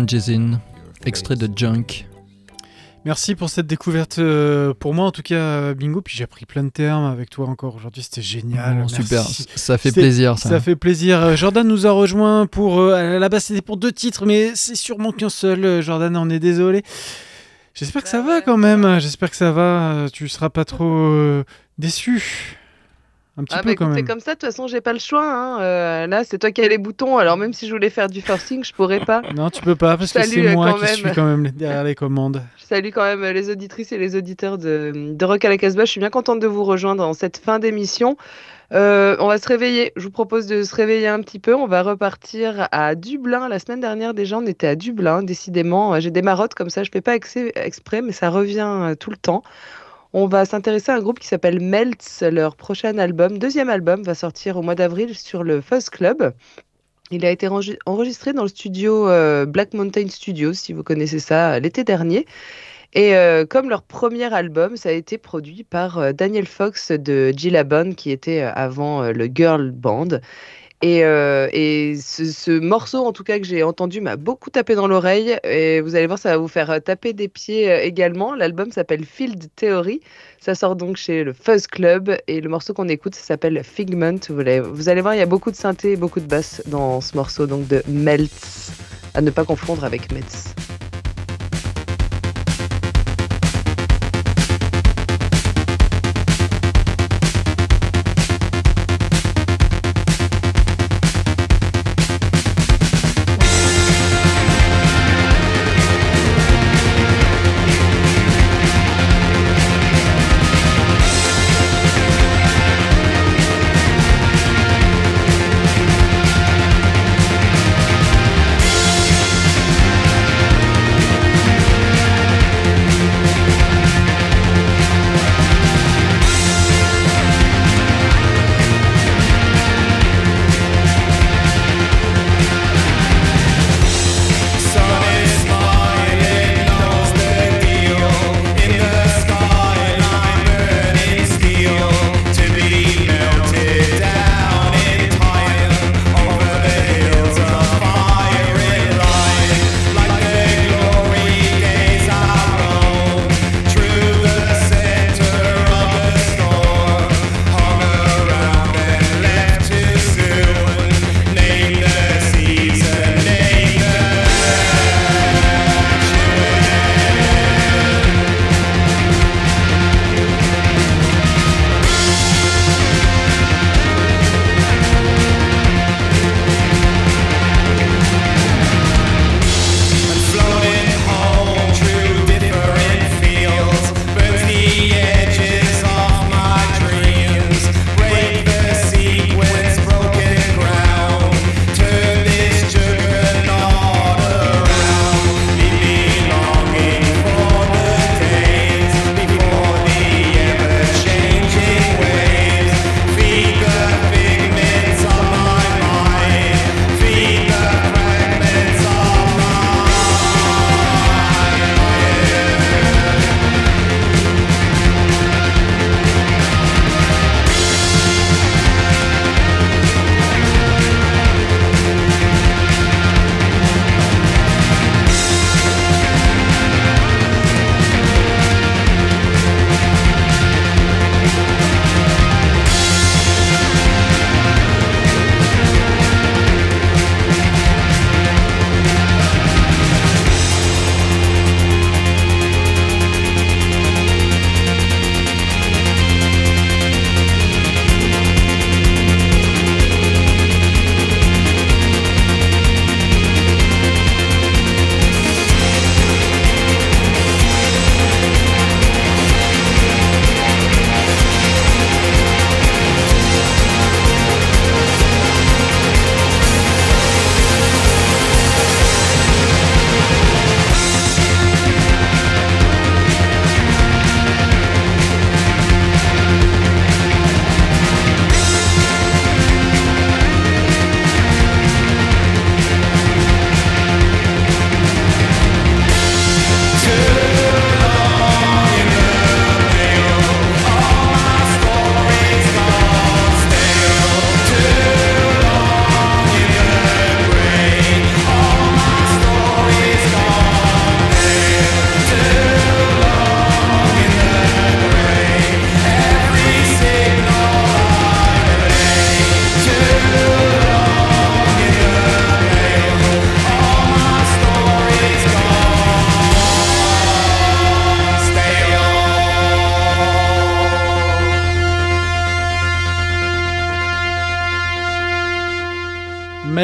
Jizin, 0.07 0.51
your 0.51 0.59
extrait 1.05 1.35
de 1.35 1.49
Junk. 1.53 2.05
Merci 3.05 3.35
pour 3.35 3.49
cette 3.49 3.67
découverte, 3.67 4.19
euh, 4.19 4.73
pour 4.73 4.93
moi 4.93 5.05
en 5.05 5.11
tout 5.11 5.21
cas, 5.21 5.35
euh, 5.35 5.73
bingo. 5.73 6.01
Puis 6.01 6.17
j'ai 6.17 6.23
appris 6.23 6.45
plein 6.45 6.63
de 6.63 6.69
termes 6.69 7.05
avec 7.05 7.29
toi 7.29 7.47
encore 7.47 7.75
aujourd'hui, 7.75 8.03
c'était 8.03 8.21
génial. 8.21 8.83
Oh, 8.83 8.87
super, 8.89 9.23
ça 9.55 9.77
fait 9.77 9.91
plaisir 9.91 10.37
ça. 10.37 10.49
Ça 10.49 10.59
fait 10.59 10.75
plaisir. 10.75 11.21
Euh, 11.21 11.35
Jordan 11.35 11.65
nous 11.67 11.85
a 11.87 11.91
rejoint 11.91 12.47
pour. 12.47 12.79
euh, 12.79 13.15
à 13.15 13.19
la 13.19 13.29
base, 13.29 13.45
c'était 13.45 13.61
pour 13.61 13.77
deux 13.77 13.91
titres, 13.91 14.25
mais 14.25 14.51
c'est 14.55 14.75
sûrement 14.75 15.11
qu'un 15.11 15.29
seul. 15.29 15.81
Jordan, 15.81 16.17
on 16.17 16.29
est 16.29 16.39
désolé. 16.39 16.83
J'espère 17.73 18.01
que 18.03 18.09
ça 18.09 18.21
va 18.21 18.41
quand 18.41 18.57
même. 18.57 18.99
J'espère 18.99 19.29
que 19.29 19.37
ça 19.37 19.51
va. 19.51 20.07
Tu 20.11 20.27
seras 20.27 20.49
pas 20.49 20.65
trop 20.65 20.85
euh, 20.85 21.43
déçu. 21.77 22.56
Un 23.39 23.43
petit 23.43 23.55
Ah 23.55 23.61
peu 23.61 23.69
bah 23.69 23.75
quand 23.75 23.85
écoute, 23.85 23.95
c'est 23.95 24.01
même. 24.01 24.07
comme 24.07 24.19
ça, 24.19 24.31
de 24.33 24.39
toute 24.39 24.49
façon, 24.49 24.67
j'ai 24.67 24.81
pas 24.81 24.93
le 24.93 24.99
choix. 24.99 25.23
hein. 25.23 25.61
Euh, 25.61 26.07
là, 26.07 26.23
c'est 26.23 26.39
toi 26.39 26.51
qui 26.51 26.61
as 26.61 26.67
les 26.67 26.79
boutons, 26.79 27.17
alors 27.17 27.37
même 27.37 27.53
si 27.53 27.67
je 27.67 27.71
voulais 27.71 27.91
faire 27.91 28.07
du 28.07 28.21
forcing, 28.21 28.63
je 28.63 28.73
pourrais 28.73 28.99
pas. 28.99 29.21
Non, 29.35 29.49
tu 29.51 29.61
peux 29.61 29.75
pas 29.75 29.95
parce 29.95 30.11
que 30.11 30.23
c'est 30.23 30.47
euh, 30.47 30.53
moi 30.53 30.73
qui 30.73 30.81
même. 30.81 30.95
suis 30.95 31.11
quand 31.11 31.25
même 31.25 31.49
derrière 31.51 31.83
les 31.83 31.93
commandes. 31.95 32.41
Je 32.57 32.65
salue 32.65 32.89
quand 32.93 33.03
même 33.03 33.23
les 33.23 33.49
auditrices 33.51 33.91
et 33.91 33.97
les 33.99 34.15
auditeurs 34.15 34.57
de, 34.57 34.91
de 35.13 35.25
Rock 35.25 35.45
à 35.45 35.49
la 35.49 35.57
Casbah. 35.57 35.85
Je 35.85 35.91
suis 35.91 35.99
bien 35.99 36.09
contente 36.09 36.39
de 36.39 36.47
vous 36.47 36.63
rejoindre 36.63 37.03
en 37.05 37.13
cette 37.13 37.37
fin 37.37 37.59
d'émission. 37.59 38.17
Euh, 38.73 39.15
on 39.19 39.27
va 39.27 39.37
se 39.37 39.47
réveiller. 39.47 39.93
Je 39.95 40.03
vous 40.03 40.11
propose 40.11 40.45
de 40.47 40.63
se 40.63 40.75
réveiller 40.75 41.07
un 41.07 41.21
petit 41.21 41.39
peu. 41.39 41.53
On 41.55 41.67
va 41.67 41.83
repartir 41.83 42.67
à 42.73 42.95
Dublin. 42.95 43.47
La 43.47 43.59
semaine 43.59 43.79
dernière, 43.79 44.13
déjà, 44.13 44.37
on 44.39 44.45
était 44.45 44.67
à 44.67 44.75
Dublin. 44.75 45.23
Décidément, 45.23 45.93
Euh, 45.93 45.99
j'ai 46.01 46.11
des 46.11 46.21
marottes 46.21 46.53
comme 46.53 46.69
ça. 46.69 46.83
Je 46.83 46.89
fais 46.91 46.99
pas 47.01 47.15
ex- 47.15 47.37
exprès, 47.55 48.01
mais 48.01 48.11
ça 48.11 48.29
revient 48.29 48.67
euh, 48.67 48.95
tout 48.95 49.09
le 49.09 49.15
temps. 49.17 49.43
On 50.13 50.27
va 50.27 50.45
s'intéresser 50.45 50.91
à 50.91 50.95
un 50.95 51.01
groupe 51.01 51.19
qui 51.19 51.27
s'appelle 51.27 51.59
Melts. 51.59 52.23
Leur 52.31 52.55
prochain 52.55 52.97
album, 52.97 53.37
deuxième 53.37 53.69
album, 53.69 54.03
va 54.03 54.15
sortir 54.15 54.57
au 54.57 54.61
mois 54.61 54.75
d'avril 54.75 55.15
sur 55.15 55.43
le 55.43 55.61
Fuzz 55.61 55.89
Club. 55.89 56.33
Il 57.11 57.25
a 57.25 57.31
été 57.31 57.47
enregi- 57.47 57.77
enregistré 57.85 58.33
dans 58.33 58.43
le 58.43 58.47
studio 58.47 59.09
euh, 59.09 59.45
Black 59.45 59.73
Mountain 59.73 60.07
Studios, 60.07 60.53
si 60.53 60.73
vous 60.73 60.83
connaissez 60.83 61.19
ça, 61.19 61.53
euh, 61.53 61.59
l'été 61.59 61.83
dernier. 61.83 62.25
Et 62.93 63.15
euh, 63.15 63.45
comme 63.45 63.69
leur 63.69 63.83
premier 63.83 64.33
album, 64.33 64.77
ça 64.77 64.89
a 64.89 64.93
été 64.93 65.17
produit 65.17 65.63
par 65.63 66.13
Daniel 66.13 66.45
Fox 66.45 66.91
de 66.91 67.33
Gillabon, 67.35 67.93
qui 67.93 68.11
était 68.11 68.41
avant 68.41 69.11
le 69.11 69.29
Girl 69.33 69.71
Band. 69.71 70.07
Et, 70.83 71.03
euh, 71.03 71.47
ce 71.99 72.59
morceau, 72.59 73.05
en 73.05 73.11
tout 73.11 73.23
cas, 73.23 73.39
que 73.39 73.45
j'ai 73.45 73.63
entendu, 73.63 73.99
m'a 73.99 74.15
beaucoup 74.15 74.49
tapé 74.49 74.75
dans 74.75 74.87
l'oreille. 74.87 75.37
Et 75.43 75.81
vous 75.81 75.95
allez 75.95 76.05
voir, 76.07 76.19
ça 76.19 76.29
va 76.29 76.37
vous 76.37 76.47
faire 76.47 76.69
euh, 76.69 76.79
taper 76.79 77.13
des 77.13 77.27
pieds 77.27 77.71
euh, 77.71 77.81
également. 77.81 78.35
L'album 78.35 78.71
s'appelle 78.71 79.03
Field 79.03 79.47
Theory. 79.55 80.01
Ça 80.39 80.53
sort 80.53 80.75
donc 80.75 80.97
chez 80.97 81.23
le 81.23 81.33
Fuzz 81.33 81.65
Club. 81.65 82.15
Et 82.27 82.41
le 82.41 82.49
morceau 82.49 82.73
qu'on 82.73 82.87
écoute, 82.89 83.15
ça 83.15 83.23
s'appelle 83.23 83.63
Figment. 83.63 84.19
Vous 84.29 84.39
allez, 84.39 84.59
vous 84.59 84.89
allez 84.89 85.01
voir, 85.01 85.15
il 85.15 85.19
y 85.19 85.23
a 85.23 85.27
beaucoup 85.27 85.51
de 85.51 85.55
synthé 85.55 85.93
et 85.93 85.97
beaucoup 85.97 86.19
de 86.19 86.27
basse 86.27 86.61
dans 86.67 87.01
ce 87.01 87.17
morceau 87.17 87.47
donc 87.47 87.67
de 87.67 87.81
Melts. 87.87 88.71
À 89.15 89.21
ne 89.21 89.31
pas 89.31 89.45
confondre 89.45 89.83
avec 89.83 90.11
Metz. 90.11 90.53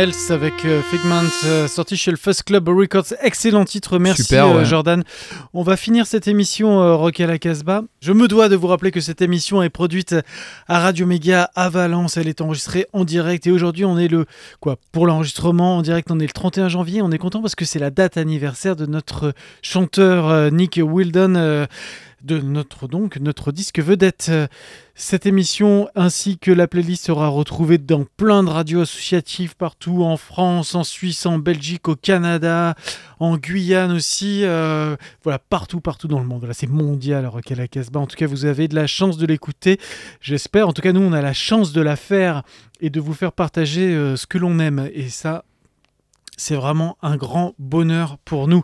Avec 0.03 0.65
euh, 0.65 0.81
Figment 0.81 1.23
euh, 1.45 1.65
sorti 1.69 1.95
chez 1.95 2.11
le 2.11 2.17
First 2.17 2.43
Club 2.43 2.67
Records. 2.67 3.13
Excellent 3.21 3.63
titre, 3.63 3.99
merci 3.99 4.23
Super, 4.23 4.47
euh, 4.47 4.57
ouais. 4.57 4.65
Jordan. 4.65 5.01
On 5.53 5.63
va 5.63 5.77
finir 5.77 6.07
cette 6.07 6.27
émission 6.27 6.97
Rock 6.97 7.21
à 7.21 7.25
la 7.25 7.37
Casbah. 7.37 7.83
Je 8.01 8.11
me 8.11 8.27
dois 8.27 8.49
de 8.49 8.57
vous 8.57 8.67
rappeler 8.67 8.91
que 8.91 8.99
cette 8.99 9.21
émission 9.21 9.63
est 9.63 9.69
produite 9.69 10.13
à 10.67 10.79
Radio 10.79 11.05
Méga 11.05 11.49
à 11.55 11.69
Valence. 11.69 12.17
Elle 12.17 12.27
est 12.27 12.41
enregistrée 12.41 12.85
en 12.91 13.05
direct 13.05 13.47
et 13.47 13.51
aujourd'hui 13.51 13.85
on 13.85 13.97
est 13.97 14.09
le 14.09 14.25
quoi 14.59 14.75
pour 14.91 15.07
l'enregistrement 15.07 15.77
en 15.77 15.81
direct 15.81 16.11
on 16.11 16.19
est 16.19 16.27
le 16.27 16.33
31 16.33 16.67
janvier. 16.67 17.01
On 17.01 17.11
est 17.11 17.17
content 17.17 17.41
parce 17.41 17.55
que 17.55 17.63
c'est 17.63 17.79
la 17.79 17.89
date 17.89 18.17
anniversaire 18.17 18.75
de 18.75 18.85
notre 18.85 19.31
chanteur 19.61 20.51
Nick 20.51 20.81
Wildon. 20.83 21.65
De 22.23 22.39
notre 22.39 22.87
donc 22.87 23.17
notre 23.17 23.51
disque 23.51 23.79
vedette. 23.79 24.31
Cette 24.95 25.25
émission 25.25 25.89
ainsi 25.95 26.37
que 26.37 26.51
la 26.51 26.67
playlist 26.67 27.05
sera 27.05 27.27
retrouvée 27.27 27.77
dans 27.77 28.05
plein 28.17 28.43
de 28.43 28.49
radios 28.49 28.81
associatives 28.81 29.55
partout 29.55 30.03
en 30.03 30.17
France, 30.17 30.75
en 30.75 30.83
Suisse, 30.83 31.25
en 31.25 31.39
Belgique, 31.39 31.87
au 31.87 31.95
Canada, 31.95 32.75
en 33.19 33.37
Guyane 33.37 33.91
aussi, 33.91 34.41
euh, 34.43 34.95
voilà 35.23 35.39
partout 35.39 35.81
partout 35.81 36.07
dans 36.07 36.19
le 36.19 36.25
monde. 36.25 36.39
Voilà, 36.39 36.53
c'est 36.53 36.69
mondial 36.69 37.25
Rock 37.25 37.51
à 37.51 37.55
la 37.55 37.67
Casbah. 37.67 37.99
En 37.99 38.07
tout 38.07 38.15
cas, 38.15 38.27
vous 38.27 38.45
avez 38.45 38.67
de 38.67 38.75
la 38.75 38.87
chance 38.87 39.17
de 39.17 39.25
l'écouter. 39.25 39.79
J'espère. 40.21 40.67
En 40.67 40.73
tout 40.73 40.81
cas, 40.81 40.93
nous 40.93 41.01
on 41.01 41.13
a 41.13 41.21
la 41.21 41.33
chance 41.33 41.73
de 41.73 41.81
la 41.81 41.95
faire 41.95 42.43
et 42.79 42.89
de 42.89 42.99
vous 42.99 43.13
faire 43.13 43.31
partager 43.31 43.95
euh, 43.95 44.15
ce 44.15 44.27
que 44.27 44.37
l'on 44.37 44.59
aime 44.59 44.89
et 44.93 45.09
ça 45.09 45.43
c'est 46.37 46.55
vraiment 46.55 46.97
un 47.01 47.15
grand 47.15 47.53
bonheur 47.59 48.17
pour 48.25 48.47
nous. 48.47 48.63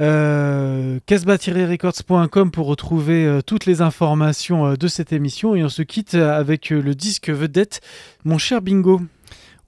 Euh, 0.00 0.98
casbah-records.com 1.06 2.50
pour 2.50 2.66
retrouver 2.66 3.26
euh, 3.26 3.40
toutes 3.42 3.66
les 3.66 3.82
informations 3.82 4.66
euh, 4.66 4.76
de 4.76 4.88
cette 4.88 5.12
émission. 5.12 5.54
Et 5.54 5.64
on 5.64 5.68
se 5.68 5.82
quitte 5.82 6.14
avec 6.14 6.72
euh, 6.72 6.80
le 6.80 6.94
disque 6.94 7.30
vedette, 7.30 7.80
mon 8.24 8.38
cher 8.38 8.62
Bingo. 8.62 9.00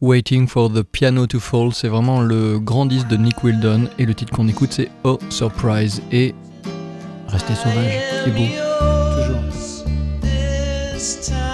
Waiting 0.01 0.47
for 0.47 0.71
the 0.71 0.83
Piano 0.83 1.27
to 1.27 1.41
Fall, 1.41 1.73
c'est 1.73 1.89
vraiment 1.89 2.21
le 2.21 2.59
grand 2.59 2.85
disque 2.85 3.09
de 3.09 3.17
Nick 3.17 3.43
Wildon 3.43 3.89
et 3.99 4.05
le 4.05 4.15
titre 4.15 4.31
qu'on 4.31 4.47
écoute 4.47 4.73
c'est 4.73 4.91
Oh 5.05 5.19
Surprise 5.31 6.03
et 6.13 6.35
restez 7.29 7.55
sauvages 7.55 7.95
et 8.27 8.31
beau. 8.31 8.47
Toujours. 9.17 9.41
This 10.93 11.21
time 11.31 11.46